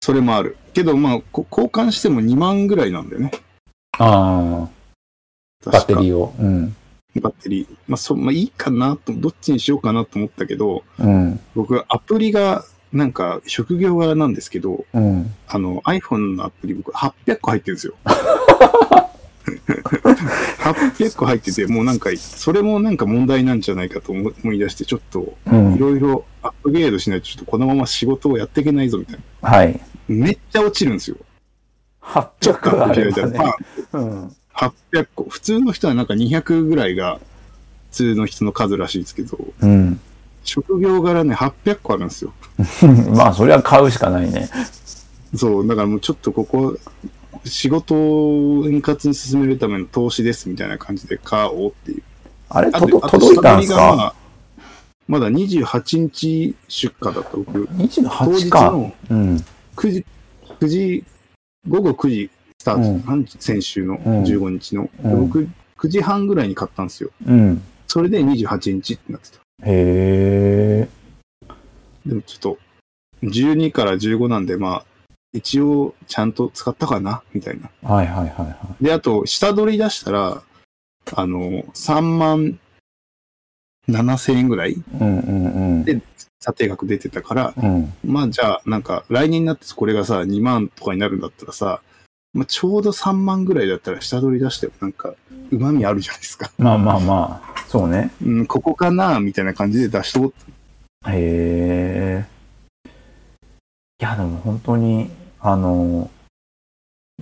[0.00, 0.56] それもある。
[0.72, 3.32] けど、まあ、こ交換しても2万ぐらいなんだよね。
[3.98, 4.66] あ
[5.66, 6.04] あ、バッテリー。
[6.08, 6.34] ーを。
[6.38, 6.74] うん。
[7.20, 7.76] バッテリー。
[7.86, 11.38] まあ、そ、まあいいかなと、どっちにしようかなと思ったけど、うん。
[11.54, 15.34] 僕、アプリがなんか職業柄なんですけど、うん。
[15.48, 17.94] あの iPhone のアプリ僕800個入ってるんですよ。
[19.44, 29.50] 800個入ってて、 もうなんか、それもなんか問題なんじゃないかと思思い出して、ちょっとうんいろいろアップグレードしないと、ちょっとこのまま仕事をやっていけないぞみたいな。
[29.50, 29.80] はい。
[30.08, 31.16] めっちゃ落ちるんですよ。
[32.40, 33.56] ちょっと800アップあればグレードしたら、ね。
[33.92, 34.36] パンうん。
[34.54, 35.24] 800個。
[35.24, 37.18] 普通の人はなんか200ぐらいが
[37.90, 40.00] 普通の人の数らしいですけど、うん。
[40.44, 42.32] 職業柄ね、800個あるんですよ。
[43.14, 44.48] まあ、それは買うしかないね。
[45.34, 46.76] そう、だからもうちょっとここ、
[47.44, 52.02] 仕事を円滑に進めるための投資ですみたいな感じで買おうっていう。
[52.48, 54.14] あれ、あと届いたんす下取りがまかあ
[55.06, 57.66] まだ28日出荷だった僕。
[57.66, 58.70] 当 ?28 日か。
[58.70, 59.44] のうん。
[59.76, 60.06] 9時、
[60.60, 61.04] 9時、
[61.68, 64.88] 午後9時スタート、うん先週のうん15日の。
[65.04, 67.10] うん僕、9時半ぐらいに買ったんですよ。
[67.26, 67.62] うん。
[67.86, 69.43] それで28日ってなってた。
[69.66, 70.88] へえ。
[72.06, 72.58] でもちょっと、
[73.22, 74.84] 12から15なんで、まあ、
[75.32, 77.22] 一応ちゃんと使ったかな？
[77.32, 77.70] みたいな。
[77.82, 78.84] はいはいはいはい。
[78.84, 80.42] で、あと、下取り出したら、
[81.14, 82.58] あの、3万
[83.88, 84.74] 7千円ぐらい？
[85.00, 86.00] うんうんで
[86.40, 87.74] 査定額出てたから、うん。
[87.76, 87.92] うん。
[88.04, 91.80] まあじゃあ、なんか、来年になってこれがさ、2万とかになるんだったらさ、
[92.34, 95.14] まあ、ちょうど3万ぐらいだったら下取り出してもなんか、
[95.52, 96.50] 旨味あるじゃないですか。
[96.58, 98.10] まあまあまあ、そうね。
[98.24, 100.32] うん、ここかなみたいな感じで出しとこ
[101.06, 101.10] う。
[101.10, 102.26] へえ。
[104.00, 106.10] いや、でも本当に、あの、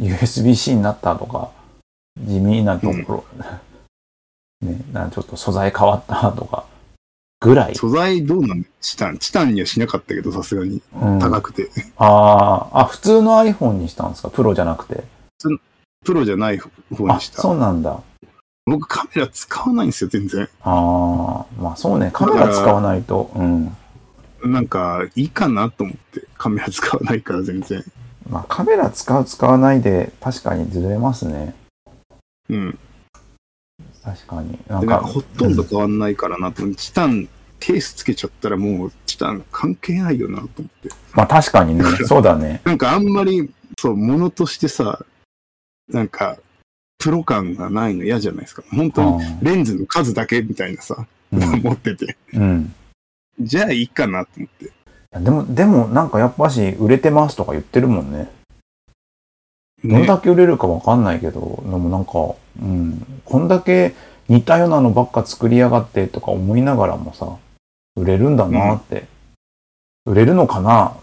[0.01, 1.51] USB-C になったとか、
[2.19, 3.25] 地味なところ、
[4.67, 6.65] ね、なんかちょっと素材変わったとか、
[7.43, 7.75] ぐらい。
[7.75, 9.19] 素材どうなんチタン。
[9.19, 10.81] チタンにはしなかったけど、さすがに。
[11.01, 11.71] うん、高くて。
[11.97, 14.31] ああ、あ、普通の iPhone にしたんですか？
[14.31, 15.05] プロじゃなくて。
[16.05, 16.71] プロじゃない方
[17.09, 17.43] あ、にした。
[17.43, 18.01] そうなんだ。
[18.65, 20.49] 僕カメラ使わないんですよ、全然。
[20.63, 23.77] ああ、まあそうね、カメラ使わないと、うん。
[24.45, 27.85] なんか、いいかなと思って、カメラ使わないから全然。
[28.31, 31.55] まあカメラ使う使わないで確かにずれますね。
[32.51, 32.79] うん。
[34.05, 34.59] 確かに。
[34.69, 37.29] なんかか、ほとんど変わんないからなと思って、チタン、
[37.61, 40.89] ケースつけちゃったらもう、チタン関係ないよなと思って。
[41.13, 42.61] まあ確かにね、そうだね。
[42.65, 45.05] なんかあんまり、そう、ものとしてさ、
[45.89, 46.39] なんか、
[46.99, 48.63] プロ感がないの嫌じゃないですか。
[48.71, 52.17] 本当にあレンズの数だけみたいなさ、ー持ってて。
[52.35, 52.43] うん。
[52.43, 52.75] うん。
[53.41, 54.73] じゃあいいかなと思って。
[55.21, 58.31] でも、でもなんかやっぱし売れてますとか言ってるもんね。
[59.85, 63.21] どれねだけ売れるかわかんないけど、でもなんか、うん。
[63.25, 63.95] こんだけ
[64.29, 67.37] 似たようなのばっか作りやがってとか思いながらもさ、
[67.97, 69.07] 売れるんだなって。
[70.05, 70.97] 売れるのかな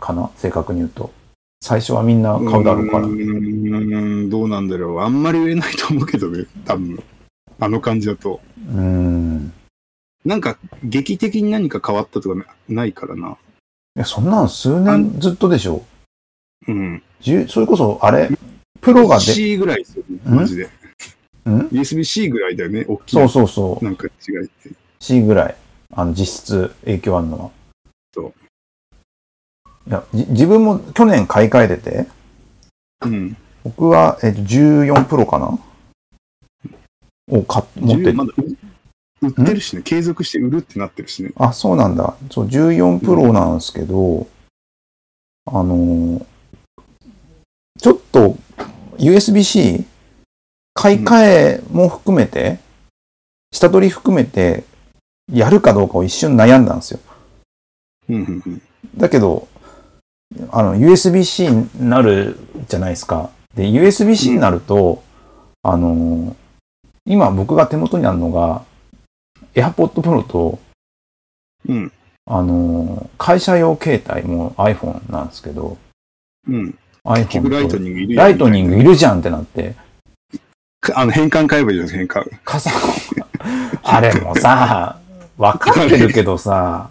[0.00, 1.12] かな正確に言うと。
[1.62, 3.06] 最初はみんな買うだろうから。
[3.06, 5.00] うーん、どうなんだろう。
[5.00, 7.02] あんまり売れないと思うけどね、多分。
[7.58, 8.40] あの感じだと。
[8.68, 9.52] うん。
[10.24, 13.36] なんか、劇的に何か変わったとかなないからな。
[13.96, 15.84] いや、そんなん数年ずっとでしょ。
[16.68, 17.02] うん。
[17.48, 18.28] それこそ、あれ、
[18.80, 20.64] プロがで、C ぐらいですよね、んマジで。
[20.64, 20.68] ん
[21.68, 23.14] ？USB-C ぐらいだよね、大きい。
[23.14, 23.84] そうそうそう。
[23.84, 24.70] なんか違いって。
[25.00, 25.54] C ぐらい、
[25.92, 27.50] あの、実質影響あるのは。
[28.12, 28.34] そう。
[29.86, 32.06] いや、じ自分も去年買い替えてて、
[33.02, 33.36] うん。
[33.64, 35.58] 僕は、えっと、14プロかな？
[37.28, 41.30] を買っ持って10まだ売売ってるしね、継続して売るってなってるしね。
[41.36, 42.14] あ、そうなんだ。
[42.30, 44.26] そう、14プロなんですけど、
[45.46, 46.26] あのー
[48.98, 49.84] USB-C
[50.74, 52.58] 買い替えも含めて、
[53.52, 54.64] 下取り含めて、
[55.32, 57.00] やるかどうかを一瞬悩んだんですよ。
[58.08, 58.62] うんうんうん。
[58.96, 59.48] だけど、
[60.50, 62.36] あの、USB-C になる
[62.68, 63.30] じゃないですか。
[63.54, 65.02] で、USB-C になると、
[65.62, 66.36] あの、
[67.06, 68.64] 今僕が手元にあるのが、
[69.54, 70.58] AirPod Pro と、
[71.68, 71.92] うん。
[72.26, 75.76] あの、会社用携帯も iPhone なんですけど、
[76.48, 76.78] うん。
[77.04, 79.74] iPhone 結局ライトとニングいるよライトニングいるじゃんってなって、
[80.94, 82.40] あの、変換買えばいいじゃないですか、変換。
[82.44, 82.70] 傘
[83.82, 84.98] あれもさ、
[85.36, 86.90] 分かってるけどさ、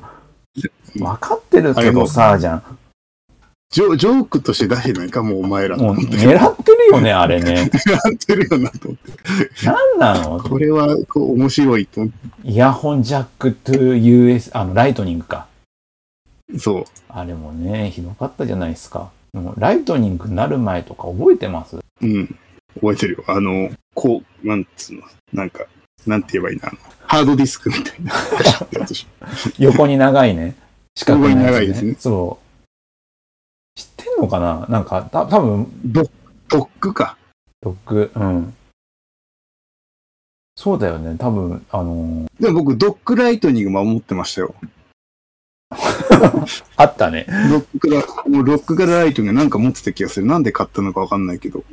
[0.96, 2.64] 分かってるけどさ、じゃん。
[3.72, 5.78] ジョジョークとして出してないか、もうお前ら。
[5.78, 7.64] もう狙狙ってるよね、あれね。
[7.66, 9.66] ってるよなと思って。
[9.66, 10.40] なんなの？
[10.40, 15.48] これは、こう、面白いと思っイヤホンジャック to US、あの、ライトニングか。
[16.52, 16.60] て。
[16.60, 16.86] そう。
[17.10, 19.10] あれもね、ひどかったじゃないですか。
[19.34, 21.78] もうライトニングになる前とか覚えてます？
[22.02, 22.28] うん。
[22.76, 23.24] 覚えてるよ。
[23.28, 25.66] あの、こう、なんつうの、なんか、
[26.06, 26.70] なんて言えばいいな。
[26.70, 28.14] あのハードディスクみたいな。
[29.60, 30.56] 横に長いね。
[30.96, 32.40] 四角いやつ横に長いですねそ
[33.76, 33.80] う。
[33.80, 34.68] 知ってんのかな？
[34.70, 36.04] なんか、た多分ド
[36.50, 37.18] ドックか。
[37.62, 38.54] ドッグ、うん。
[40.56, 41.16] そうだよね。
[41.18, 44.54] 多分、あのーでも僕、ドックライトニングも持ってましたよ。
[46.78, 47.26] あったね。
[47.30, 50.26] ロックから、もうロックからライトがなんか持ってた気がする。
[50.26, 51.64] なんで買ったのかわかんないけど。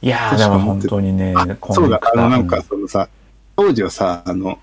[0.00, 3.08] いやー、でも本当にね、コそうだ、あのなんかそのさ、
[3.56, 4.58] 当時はさ、あの、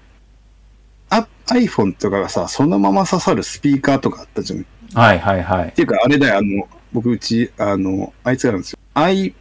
[1.10, 4.60] あ iPhone とかがさ、そのまま刺さるスピーカーとかあったじゃん。
[4.60, 5.72] っはいはいはい。
[5.72, 8.80] ていうか、あれだよ、あの、僕うち、あの、あいつがなんですよ。
[8.94, 9.34] i、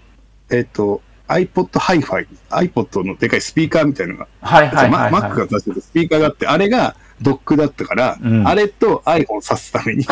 [0.50, 10.04] えっ、と、iPod Hi-Fi、iPod のでかいスピーカーみたいなのが、はいはいはい、マ Mac が出してるスピーカーがあって、あれがドックだったから、うんあれと iPhone 挿すために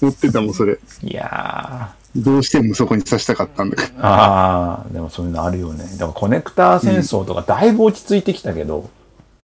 [0.00, 0.78] 持ってたもん、それ。
[1.02, 3.88] いやどうしてもそこに挿したかったんだけど。
[3.88, 5.84] ー、あー、でもそういうのあるよね。
[5.84, 8.88] だからコネクター戦争とかだいぶ落ち着いてきたけど、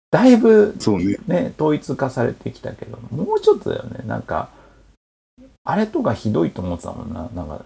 [0.09, 1.17] だいぶそうね。
[1.27, 3.99] ね、統一化されてきたけど、もうちょっとだよね。
[4.07, 4.49] なんか、
[5.63, 7.29] あれとかひどいと思ってたもんな。
[7.35, 7.63] なんか、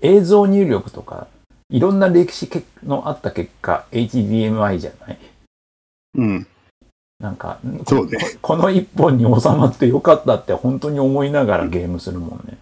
[0.00, 1.26] 映像入力とか、
[1.68, 5.18] いろんな歴史けのあった結果、HDMI じゃない？
[6.14, 6.46] うん。
[7.20, 12.58] なんか、そうねこ この一本に収まってよかったって本当に思いながらゲームするもんね。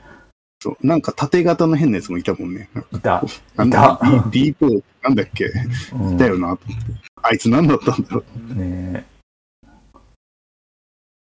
[0.63, 0.87] そう。
[0.87, 2.69] なんか縦型の変なやつもいたもんね。
[2.93, 3.25] いた。
[3.57, 5.47] なんだいた D、D4、なんだっけ？
[5.95, 6.93] うんいたよな、と思って。
[7.23, 8.55] あいつ何だったんだろう。
[8.55, 9.13] ねえ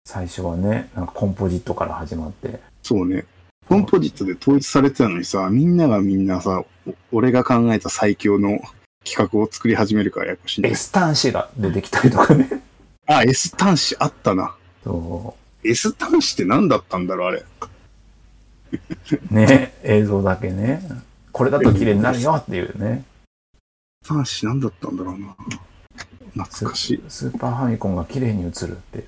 [0.05, 2.61] 最初はね、なんかコンポジットから始まって。
[2.81, 3.25] そうね。
[3.67, 8.59] コンポジットで統一されてたのにさ、みんながみんなさ、お俺が考えた最強の
[9.07, 12.61] 企画を作り始めるからややこしいんだよ S 端子が出てきたりとかね。
[13.07, 14.53] あ、S 端子あったな。
[14.83, 17.45] そ S 端子って何だったんだろう、あれ。
[19.31, 19.33] う。
[19.33, 20.81] ね映像だけね。
[21.31, 23.05] これだと綺麗になるよっていうね。
[24.05, 25.35] 端子何だったんだろうな。
[26.45, 27.03] 懐かしい。
[27.07, 29.05] スーパーファミコンが綺麗に映るっていう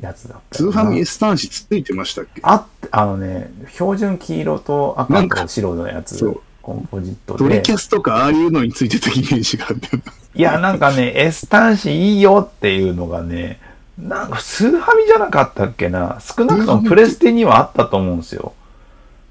[0.00, 0.72] やつだったよな。
[0.72, 2.40] スーファミ S 端子ついてましたっけ？
[2.44, 7.72] あって、あのね、標準黄色と赤と白のやつそう、コンポジットでドリキ。
[7.72, 10.12] ャスとかああいうのについてたイメージがあるんだよな。
[10.34, 13.60] いや、なんかね、S 端子いいよっていうのがね、
[13.98, 16.20] なんかスーファミじゃなかったっけな？
[16.20, 18.54] 少なくともプレステにはあったと思うんですよ。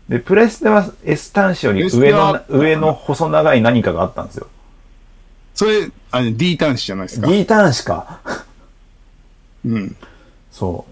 [0.07, 4.47] で、プレステは S 端子より上のは、上の細長い何かがあったんですよ。
[5.53, 8.19] それ、あの D 端子じゃないですか？D 端子か。
[9.65, 9.95] うん。
[10.51, 10.91] そう。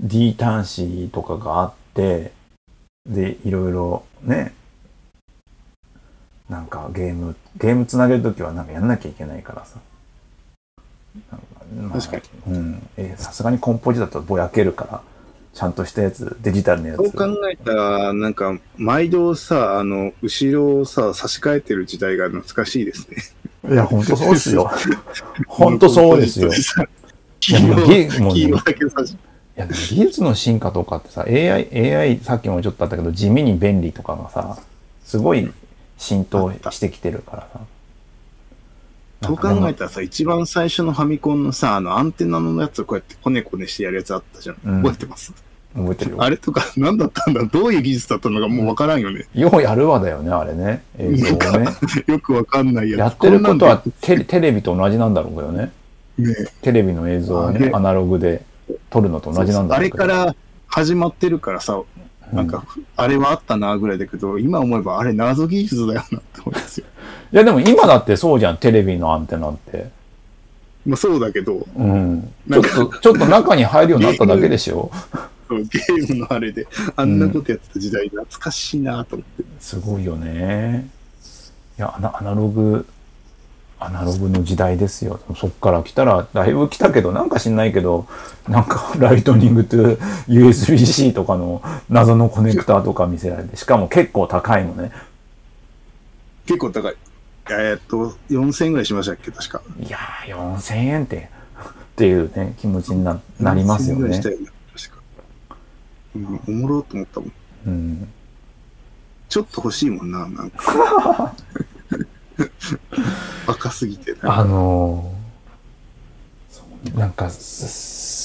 [0.00, 2.32] D 端子とかがあって、
[3.06, 4.54] で、いろいろね、
[6.54, 9.80] なんかゲーム、ゲームつなげるときはなんかやんなきゃいけないからさ。
[11.28, 11.38] ま
[11.88, 12.54] あ確かに。
[12.54, 12.88] うん。
[12.96, 15.00] えさすがにコンポジだとぼやけるから、
[15.52, 16.98] ちゃんとしたやつ、デジタルのやつ。
[16.98, 23.72] そう考えたら、なんか、毎度さ、あの、後ろをさ、差し替えてる時代が懐かしいですね。
[23.72, 24.70] いや、ほんとそうですよ。
[25.48, 26.52] ほんとそうですよ。
[26.52, 26.56] い
[27.40, 29.16] 黄やもう色、ゲもうね黄色だけ差し、
[29.56, 34.58] や、でも技術の進化とかってさ、AI、AI、さっきもちょっとあったけど、地味に便利とかがさ、
[35.04, 35.50] すごい
[35.98, 37.60] 浸透してきてるからさ。
[39.22, 44.56] そう考えたらさ、一番最初のファミコンのさ、あの、アンテナのやつをこうやってコネコネしてやるやつあったじゃん。
[44.64, 45.32] うん覚えてます？
[45.74, 46.22] 覚えてるよ。
[46.22, 47.42] あれとか何だったんだ？
[47.44, 49.24] どういう技術だったのかもうわからんよね。
[49.34, 50.84] ようやるわだよね、あれね。
[50.98, 51.68] 映像をね。
[52.06, 52.98] よくわかんないやつ。
[53.00, 55.72] やってることはテレテレビと同じなんだろうけどね。
[56.18, 58.44] ねテレビの映像をねアナログで
[58.90, 60.06] 撮るのと同じなんだあろうけど。
[60.06, 60.36] れから
[60.66, 61.80] 始まってるからさ、
[62.34, 62.64] なんか、
[62.96, 66.86] あれはあったなぐらいだけど、今思えばあれ謎技術だよなって思いますよ。
[67.32, 69.90] いやでも今だってそうじゃん、テレビのアンテナって。
[70.84, 72.32] まあそうだけど、うん。
[72.46, 74.90] ちなんかょっと、ちょっと中に入るようになっただけでしょ。
[75.48, 76.66] ゲームのあれで、
[76.96, 79.44] あんなことやってた時代懐かしいなと思って。
[79.60, 80.88] すごいよね。
[81.78, 82.86] いや、アナアナログ、
[83.86, 85.20] アナログの時代ですよ。
[85.36, 88.06] そっから来たら、だいぶ来たけど、なんか知んないけど、
[88.48, 89.76] なんか ライトニングと
[90.28, 94.92] USB-C とかの謎のコネクターとか見せられて、しかも結構高いのね。
[96.46, 96.94] 結構高い。
[97.50, 99.62] えーっと、4000円ぐらいしましたっけ確か。
[99.78, 104.30] いやー、4000円って、っていうね、気持ちにななりますよ4000円ぐらいねした。
[104.30, 105.02] よね確か。
[106.16, 107.32] うん、おもろと思ったもん。
[107.66, 108.08] うん。
[109.28, 111.34] ちょっと欲しいもんな、なんか。
[113.46, 114.16] 若すぎて。
[114.22, 115.24] あのー
[116.92, 117.68] なんかす、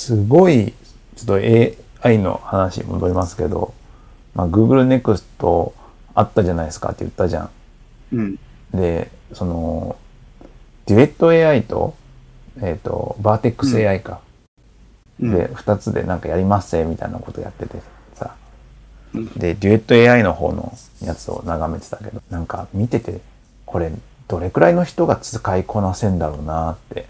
[0.07, 0.73] すごい、
[1.15, 3.73] ちょっと AI の話に戻りますけど、
[4.35, 5.71] まあ、Google Next
[6.13, 7.49] あったじゃないですかって言ったじゃん。
[8.13, 8.39] うん。
[8.73, 9.95] で、その、
[10.85, 11.95] デュエット AI と、
[12.61, 14.13] えっ、と、バーテックス AI か。
[14.13, 14.29] うん
[15.19, 17.81] で、二つでなんかやりますぜみたいなことやってて
[18.15, 18.35] さ。
[19.13, 23.19] うんで、デュエット AI の方のやつを眺めてたけど、なんか見てて、
[23.71, 23.91] これ、
[24.27, 27.05] どれくらいの人が使いこなせんだろうなって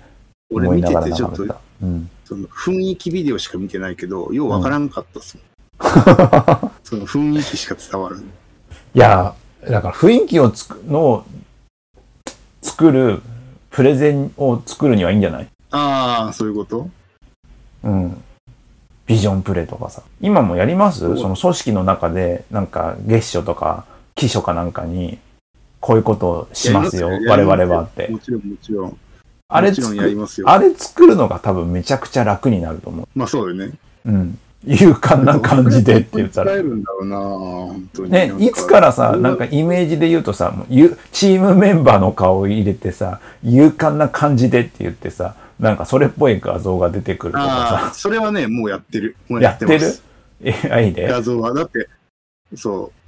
[0.52, 1.60] 思いながらてちょっと眺めてた。
[1.84, 2.10] うん。
[2.26, 5.46] その雰囲気ビデオしか見てないけど、ようわからんかったっすもん。
[6.84, 8.20] その雰囲気しか伝わらん。
[8.20, 8.24] い
[8.94, 9.34] や、
[9.70, 11.26] だから雰囲気をつくのを
[12.62, 13.22] 作る
[13.70, 15.48] プレゼンを作るにはいいんじゃない？
[15.72, 16.90] ああ、そういうこと？
[17.84, 18.22] うん。
[19.06, 20.04] ビジョンプレイとかさ。
[20.20, 21.00] 今もやります？
[21.18, 23.86] その組織の中で、なんか月初とか、
[24.16, 25.18] 期書かなんかに、
[25.80, 27.10] こういうことをしますよ。
[27.10, 28.20] すよ々はっても。
[28.20, 28.98] ちろんもちろん。
[29.48, 30.50] あれもちろん作やりますよ。
[30.50, 33.78] あれ作るのが多分めちゃくちゃ楽になると思まあそうだよね。
[34.06, 34.12] う。
[34.12, 34.40] うん。
[34.68, 36.60] 勇敢な感じでって言ったら使。
[36.60, 38.12] えるんだろうな本当に。
[38.12, 40.54] ね、いつからさ、なんかうイメージで言うとさ、
[41.14, 49.16] チームメンバーの顔を入れてさ、勇敢な感じでって言ってさ、なんかそれっぽい画像が出てくるとあかあ、それはね、もうやってる。
[49.30, 50.04] もうさ、やってるます
[50.44, 51.08] え、あいいで？
[51.08, 51.54] 画像は。
[51.54, 51.88] だって、
[52.56, 52.99] そう、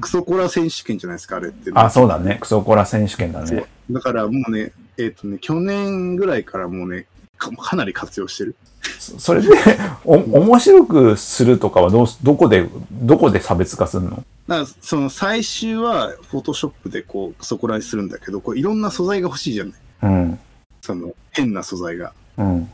[0.00, 1.70] クソコラ選手権じゃないですか、あれって。
[1.74, 2.38] あ、そうだね。
[2.40, 3.64] クソコラ選手権だね。
[3.90, 7.06] だからもうね、えっ、とね、去年ぐらいからもうね、
[7.38, 8.56] かかなり活用してる。
[8.98, 9.48] そそれで、
[10.04, 14.24] お、面白くするとかはどうす、どこで、どこで差別化するの？
[14.48, 20.38] だからその最終はフォトショップでこうクソコラにするんだけど、こういろんな素材が欲しいじゃないうん。
[20.80, 22.12] その変な素材が。
[22.38, 22.70] うん。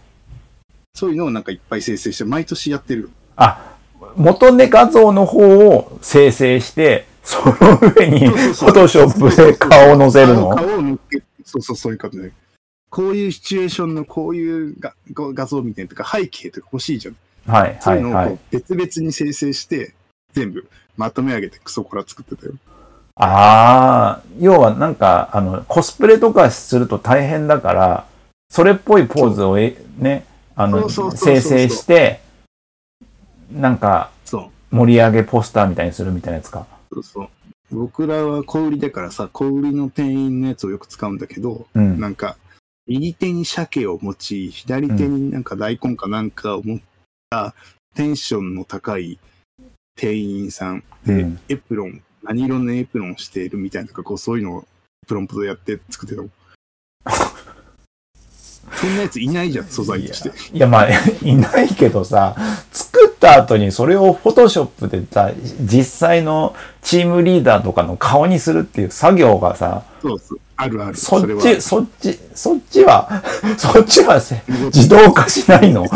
[0.94, 3.10] そういうのをなんかいっぱい生成して、毎年やってる。
[3.36, 3.71] あ、
[4.16, 7.54] 元ネ画像の方を生成して、その
[7.96, 10.56] 上に、フォトショップで顔を載せるの？
[11.44, 12.32] そうそう、そういうことね。
[12.90, 17.16] こういうシチュエーションのこういうがこ画像みたいなとか背景とか欲しいじゃん。
[17.46, 19.94] はい、そうはいいう、はいのを別々に生成して、
[20.32, 22.54] 全部まとめ上げてクソコラ作ってたよ。
[23.14, 28.06] ああ、要はなんか、あの、コスプレとかすると大変だから、
[28.48, 30.24] それっぽいポーズをえね、
[30.56, 32.21] あの、生成して、
[33.52, 34.76] なんか、そう。
[34.76, 36.66] 盛り上げポスターみたいにするみたいなやつか。
[36.92, 37.28] そうそう。
[37.70, 42.00] 僕らは小売りだからさ、小売りの店員のやつをよく使うんだけど、うん。
[42.00, 42.36] なんか、
[42.86, 46.80] 右手に鮭を持ち、左手になんか大根かなんかを持っ
[47.30, 47.54] た
[47.94, 49.18] テンションの高い
[49.94, 54.64] 店員さんで、うんエプロン、何色のエプロンをしているみたいなとか、こうそういうのを
[55.06, 56.22] プロンプトでやって作ってた。
[58.74, 60.30] そんなやついないじゃん、素材として。
[60.52, 60.88] いや、まあ、
[61.22, 62.36] いないけどさ、
[62.72, 70.38] 作った後にそれをフォトショップでさ、実際のチームリーダーとかの顔にするっていう作業がさ、そうそう。
[70.56, 70.96] あるある。
[70.96, 73.22] そっち、そっち、そっちは、
[73.58, 75.86] そっちはせ自動化しないの？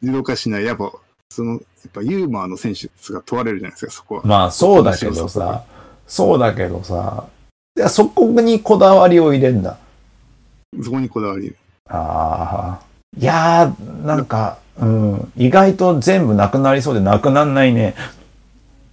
[0.00, 0.64] 自動化しない。
[0.64, 0.92] やっぱ、
[1.30, 1.60] その、やっ
[1.92, 4.22] ぱユーモアの選手が問われるじゃないですか、そこは。
[4.24, 5.62] まあそうだけどさ、
[6.06, 7.24] そうだけどさ、
[7.76, 9.78] いやそこにこだわりを入れんだ。
[10.82, 11.54] そこにこだわり。
[11.88, 12.82] ああ。
[13.18, 17.94] いやー、なんか、うん、意外と全部なくなりそうでなくなんないね。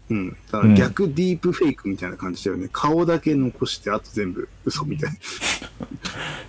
[0.10, 0.30] うん。
[0.52, 2.70] だから逆ディープフェイクみたいな感じだよね。
[2.72, 5.16] 顔だけ残して、あと全部嘘みたいな。
[5.18, 5.20] い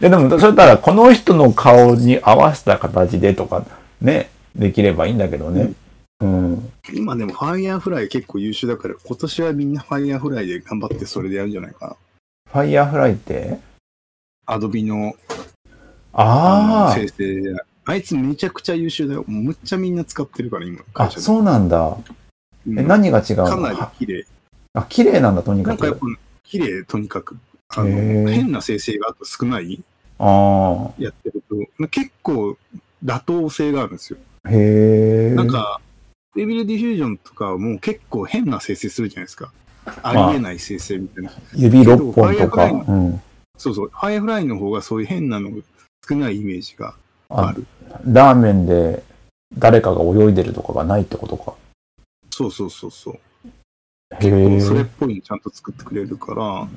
[0.01, 3.65] やでも、それたらこの人の顔に合わせた形でとか、
[4.01, 5.73] ね、できればいいんだけどね。
[6.21, 6.73] うん。
[6.95, 11.97] 今でもファイヤーフライ結構優秀だから、今年はみんなファイヤーフライで頑張ってそれでやるんじゃないかな。
[12.53, 13.59] ファイヤーフライって？
[14.47, 15.15] アドビの
[16.19, 17.55] あ生成で。
[17.85, 19.25] あいつめちゃくちゃ優秀だよ。
[19.29, 20.81] むっちゃみんな使ってるから、今。
[20.95, 21.11] あ。
[21.11, 21.97] そうなんだ。
[22.67, 23.45] うんえ、何が違うの？
[23.47, 24.27] かなりは綺麗。
[24.73, 25.69] あ、綺麗なんだ、とにかく。
[25.71, 26.07] なんかやっぱ
[26.43, 27.37] 綺麗、とにかく。
[27.69, 29.83] あの変な生成が少ない
[30.19, 32.57] あやってると、結構
[33.05, 34.19] 妥当性があるんですよ。
[34.45, 34.51] あ。
[34.51, 35.35] へえ。
[35.35, 35.81] なん、か、
[36.35, 39.53] デビルディフュージョンとかはもう結構変な生成するじゃないですか。
[40.03, 41.31] ありえない生成みたいな。
[41.55, 42.65] 指6本とか。
[42.65, 43.23] うん。
[43.57, 43.89] そうそう。
[43.89, 45.59] ファイアフライの方がそういう変なのが
[46.09, 46.95] 少ないイメージが
[47.29, 47.67] あある。
[48.05, 49.03] ラーメンで
[49.57, 51.55] 誰かが泳いでるとかがないってことか。
[52.31, 53.19] そうそうそうそう。
[54.21, 54.61] へえ。
[54.61, 56.69] それっぽいのちゃんと作ってくれるから、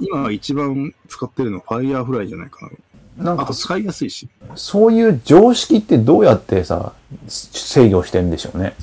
[0.00, 2.68] 今一番使ってるのはファイアフライじゃないか
[3.16, 3.24] な。
[3.24, 4.28] なんかあと使いやすいし。
[4.56, 6.94] そういう常識ってどうやってさ、
[7.28, 8.74] 制御してんでしょうね。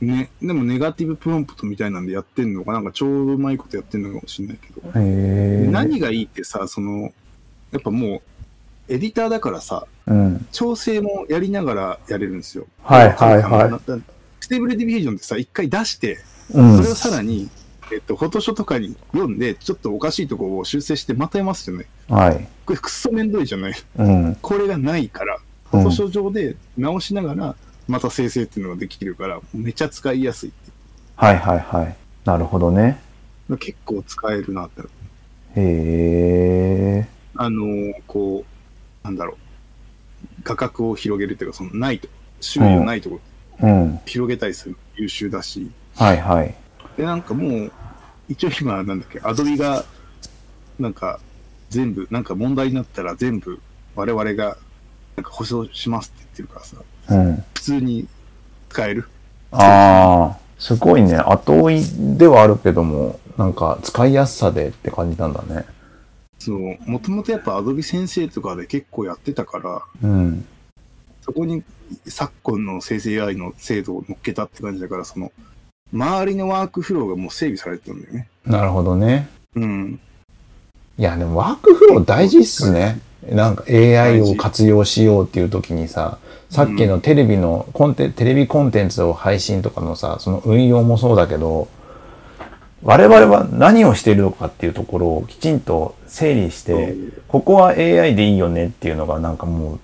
[0.00, 0.30] ね。
[0.40, 4.88] でもネガティブプロンプトみたいなんでやってんのかなんかちょうどうまいことやってんのかもしれないけど。
[4.88, 5.68] へえ。
[5.70, 7.12] 何がいいってさ、その、
[7.72, 8.22] やっぱもう、
[8.90, 10.46] エディターだからさ、うん。
[10.52, 12.66] 調整もやりながらやれるんですよ。
[12.82, 14.02] はいはいはいい。
[14.40, 16.18] Stable Diffusion ってさ、一回出して、
[16.52, 17.48] うんそれをさらに、
[17.92, 21.86] えっと、フォトショとかに読んで、ちょっとおかしいところを修正してまた読ますよね。
[22.08, 22.48] はい。
[22.66, 23.74] これくっそめんどいじゃない。
[23.98, 24.34] うん。
[24.42, 27.54] これがないから、うんフォトショー上で直しながら、
[27.86, 30.52] また生成っていうのができるから、めちゃ使いやすい。
[31.14, 31.96] はいはいはい。
[32.24, 33.00] なるほどね。
[33.60, 34.82] 結構使えるなって。
[34.82, 34.86] へ
[35.56, 37.08] え。
[37.36, 38.49] あのーこう、
[39.02, 39.36] なんだろう。
[40.44, 42.08] 画角を広げるっていうか、そのないと、
[42.40, 43.20] 周囲のないとこ
[43.60, 44.00] ろ、うん。
[44.06, 46.54] 広げたりするの優秀だし、はいはい。
[46.96, 47.72] で、なんかもう、
[48.28, 49.84] 一応今、なんだっけ、アドビが、
[50.78, 51.20] なんか、
[51.70, 53.60] 全部、なんか問題になったら全部、
[53.94, 54.56] 我々が、
[55.16, 56.76] なんか保証しますって言ってるからさ、
[57.10, 57.44] うん。
[57.54, 58.06] 普通に
[58.68, 59.08] 使える？
[59.52, 60.38] ああ。
[60.58, 61.16] すごいね。
[61.16, 61.82] 後追い
[62.18, 65.64] ではあるけども、なんか使いやすさでって感じなんだね。
[66.40, 70.46] そう、もともとやっぱアドビ先生とかで結構やってたから、うん。
[71.20, 71.62] そこに
[72.06, 75.30] 昨今の生成 AI の精度を乗っけたって感じだから、その、
[75.92, 78.28] 周りのワークフローがもう整備されてるんだよね。
[78.46, 79.28] なるほどね。
[79.54, 80.00] うん。
[80.96, 83.00] いや、でもワークフロー大事っすね。
[83.28, 86.18] なんか AI を活用しようっていう時にさ、
[86.48, 91.68] さっきのテレビのコンテ、テレビコンテンツを配信とかのさ、その運用もそうだけど、
[92.82, 96.94] 我々は何をしているのかっていうところをきちんと整理して、
[97.28, 99.80] ここは AI でいいよねっていうのがなんかもう、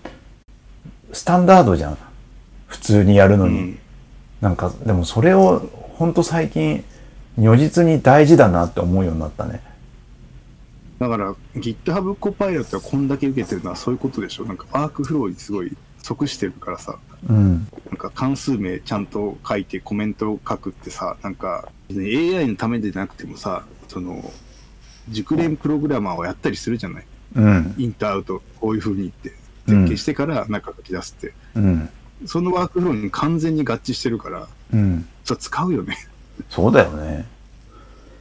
[1.12, 1.98] スタンダードじゃん。
[2.66, 3.58] 普通にやるのに。
[3.58, 3.78] うん。
[4.40, 5.68] なんか、でもそれを
[5.98, 6.84] ほんと最近、
[7.36, 9.60] 如実に大事だなって思うようになったね。
[10.98, 14.44] だから、GitHub コパイロットがこんだけ受けてるのはそういうことでしょ。
[14.44, 17.68] なんかワークフローにすごい即してるからさ、うん。
[17.90, 24.32] なんか関数名ちゃんと書いてコメントを書くってさ、なんか AI のためでなくてもさ、その、
[25.08, 27.06] 熟練プログラマーをやったりするじゃない。
[27.36, 27.74] うん。
[27.78, 31.32] インターアウト、こういう風に言って、うん設計してから中書き出すって。
[31.56, 31.88] うん。
[32.24, 35.08] そのワークフローに完全に合致してるから、うん。
[35.24, 35.96] それ使うよね。
[36.48, 37.26] そうだよね。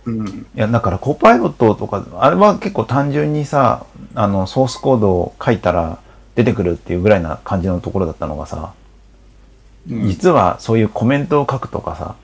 [0.06, 0.28] うん。
[0.28, 3.86] いや、だからコパイロットとか、あれは結構単純にさ、
[4.16, 6.00] あの、ソースコードを書いたら
[6.36, 12.16] 出てくるっていうぐらいな感じのところだったのがさ、うん実はそういうコメントを書くとかさ、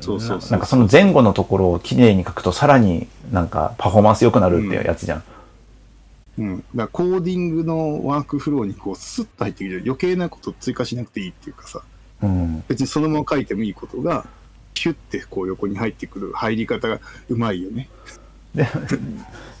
[0.00, 0.40] そうそう。
[0.50, 5.24] なんかその前後のところをきれいに書くとさらになんかパフォーマンス良くなるってやつじゃん。
[6.38, 6.64] うん。
[6.74, 11.82] だコーディングのワークフローにこうスッと入ってきて余計なこと追加しなくていいっていうかさ、
[12.22, 12.64] うん。
[12.68, 14.26] 別にそのまま書いてもいいことが、
[14.74, 17.88] キュッてこう横に入ってくる入り方がうまいよね。
[18.54, 18.66] で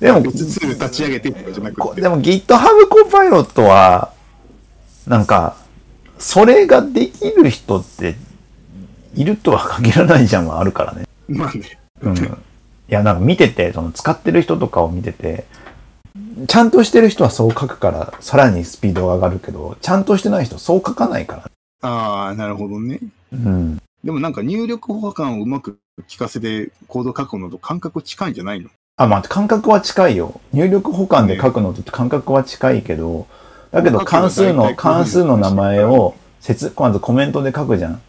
[0.00, 1.80] でも、別ツール立ち上げてとかじゃなくて。
[1.80, 4.12] こでも GitHub コパイロットは、
[5.06, 5.56] なんか、
[6.18, 8.16] それができる人って、
[9.18, 11.04] いるとは限らないじゃんはあるからね。
[11.26, 11.78] まあね。
[12.02, 12.16] うん。
[12.16, 12.20] い
[12.86, 15.44] や、なんか見てて、その使ってる人とかを見てて、
[16.46, 21.50] ちゃんとしてる人はそう書くから、さらにスピードが上がるけど、ちゃんとしてない人そう書かないか
[21.82, 21.88] ら。
[21.88, 23.00] ああ、なるほどね。
[23.32, 23.78] うん。
[24.04, 28.70] でもなんか入力補完をうまく聞かせてコード書くのと感覚近いんじゃないの？
[28.96, 30.40] あ、まあ、感覚は近いよ。
[30.52, 33.26] 入力補完で書くのと感覚は近いけど、
[33.72, 38.00] だけど関数の、関数の名前を、説、まずコメントで書くじゃん。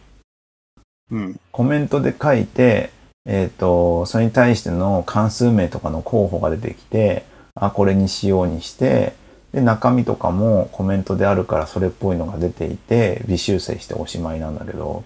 [1.10, 1.40] うん。
[1.52, 2.90] コメントで書いて、
[3.26, 9.14] えっ、と、それに対しての関数名とかの候補が出てきて、あ、これにしようにして、
[9.52, 15.04] で、中身とかもコメントであるからそれっぽいのが出ていて、微修正しておしまいなんだけど、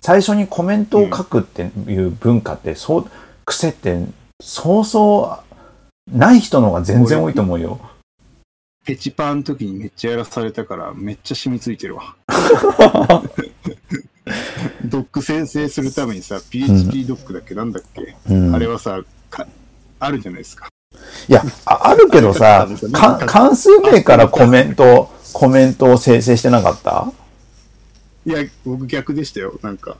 [0.00, 3.10] 最初にコメントを書くっていう文化って、そう、
[3.44, 3.98] 癖って、
[4.40, 5.38] そうそ
[6.12, 7.80] う、ない人の方が全然多いと思うよ。
[8.84, 12.14] ペチパーの時にめっちゃやらされたから、めっちゃ染みついてるわ。
[14.94, 19.44] ドック生成するためにさ、PHP ドックだっけ、なんだっけ、うんあれはさか、
[19.98, 20.68] あるじゃないですか。
[21.28, 27.12] いや、ああるけどさ、 か関数名からコメント、コメントを生成してなかった？
[28.24, 29.58] いや、僕逆でしたよ。
[29.62, 29.96] なんか、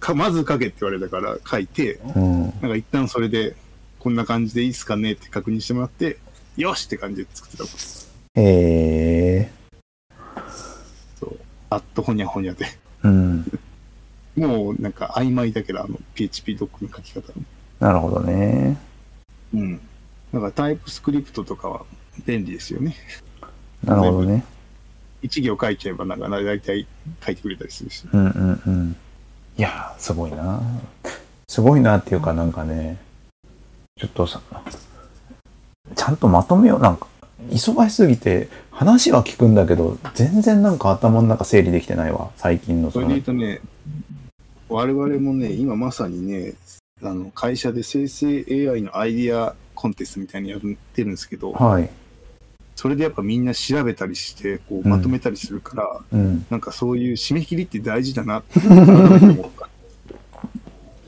[0.00, 2.42] かまず書けって言われたから書いて、うん。
[2.44, 3.54] なんか一旦それで、
[3.98, 6.16] こんな感じでいいっすかねって確認してもらって、
[6.56, 7.72] よしって感じで作ってたもん。
[7.72, 7.76] へ
[9.42, 9.50] え。
[11.20, 11.36] そう。
[11.68, 12.64] あっとほにゃほにゃで。
[13.02, 13.60] うん。
[14.36, 17.44] もうなんか曖昧だけど、あの PHP ドックの書き方の。
[17.80, 18.78] なるほどね。
[19.54, 19.80] うん。
[20.32, 21.84] だからタイプスクリプトとかは
[22.24, 22.94] 便利ですよね。
[23.84, 24.44] なるほどね。
[25.22, 26.86] 一行書いちゃえばなんか大体
[27.24, 28.04] 書いてくれたりするし。
[28.12, 28.96] うんうんうん。
[29.56, 30.60] いやー、すごいな。
[31.48, 32.98] すごいなっていうかなんかね、
[33.98, 34.40] ちょっとさ、
[35.94, 36.80] ちゃんとまとめよう。
[36.80, 37.06] なんか、
[37.50, 42.30] 忙しすぎて話は聞くんだけど、全然なんか頭の中整理できてないわ。
[42.36, 43.38] 最近のそのそれで言う。
[43.38, 43.60] とね、
[44.70, 46.54] 我々もね、今まさにね、
[47.02, 51.90] あの会社で生成 AI のアイディアコンテストみたいにやってるんですけど、はい。
[52.76, 56.46] それでやっぱみんな調べたりして、こううんまとめたりするから、うん。
[56.50, 59.68] なんかそういう締め切りって大事だなって思った。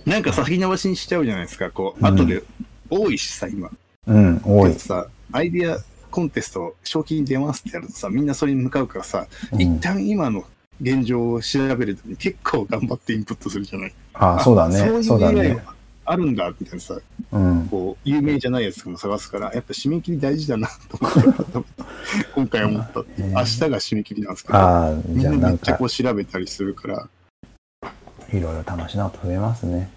[0.11, 2.43] なんか先延ばしにしちゃうじゃないですか、こう、うん後で
[2.91, 3.71] 多いしさ、今。
[4.09, 4.75] うん、多い。
[4.75, 5.79] さ、アイディア
[6.11, 10.45] コンテスト、賞金出ますってやるとさ、みんなそれに向かうからさ、うん一旦今の
[10.83, 13.95] 現状を調べるために結構頑張ってインプットするじゃない。
[14.15, 14.79] あそうだね。
[15.03, 15.63] そういう
[16.05, 16.99] あるんだ、みたいなさ、
[17.31, 17.69] うん。
[17.69, 21.65] こう、有名じゃないやつも探すから、やっぱ締め切り大事だなと思って、
[22.35, 23.05] 今回思った。
[23.19, 23.45] 明日が
[23.79, 27.09] 締め切りなんですけど、ああ、みんなめっちゃこ、う調べたりするから、
[28.33, 29.91] いろいろ楽しなこと増えますね。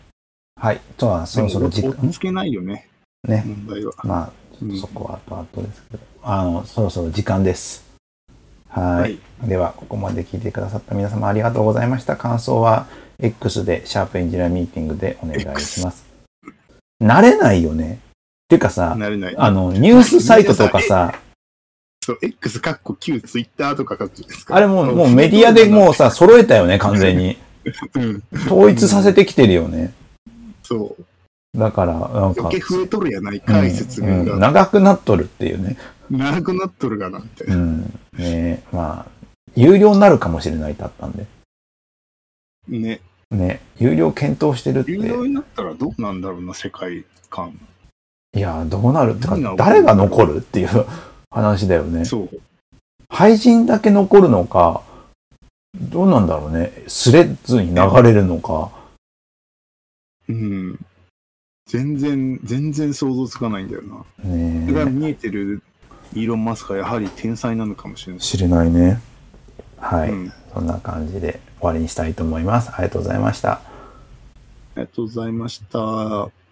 [0.61, 0.81] はい。
[0.97, 2.87] とは、そろそろ時間つけないよね、
[3.27, 3.43] ね。
[3.45, 3.93] 問題は。
[4.03, 4.31] まあ、
[4.61, 7.84] うんそこは後々ですけど、あの、そろそろ時間です。
[8.75, 12.15] はいはいでは、ここまで聞いてくださった皆様ありがとうございました。
[12.15, 12.87] 感想は
[13.19, 16.05] X で、シャープエンジニアミーティングでお願いします。
[17.01, 17.99] 慣れないよね。
[18.45, 18.93] っていうかさ。
[19.37, 21.13] あの、ニュースサイトとかさ、
[22.03, 24.55] そう、X かっこ旧ツイッターとかですか？
[24.55, 27.37] あれもう、もうメディアでもうさ、揃えたよね、完全に。
[27.95, 28.23] うん。
[28.47, 29.93] 統一させてきてるよね。
[30.63, 31.57] そう。
[31.57, 34.37] だから、なんか余計、増えとるやないかい説明が。
[34.37, 35.77] 長くなっとるっていうね。
[36.09, 37.55] 長くなっとるがな、みたいうな。
[37.55, 37.99] ん。
[38.17, 41.25] ねまあ、有料になるかもしれないってあったんで。
[42.67, 43.01] ね。
[43.31, 44.91] ね、有料検討してるって。
[44.91, 47.59] 有料になったらどうなんだろうな、世界観。
[48.35, 50.85] いや、どうなるってか誰が残るっていう
[51.31, 52.05] 話だよね。
[52.05, 52.29] そう。
[53.09, 54.83] 廃人だけ残るのか、
[55.75, 56.83] どうなんだろうね。
[56.87, 58.71] スレッズに流れるのか。
[60.27, 60.79] うん。
[61.67, 64.29] 全然、全然想像つかないんだよな。
[64.29, 65.63] ねだから見えてる
[66.13, 68.21] イーロン・マスクはやはり天才なのかもしれない。
[68.21, 69.01] 知れないね。
[69.77, 70.33] はい、うん。
[70.53, 72.71] そんな感じで終わりにしたいと思います。
[72.71, 73.53] ありがとうございました。
[73.53, 73.61] あ
[74.77, 76.44] りがとうございました。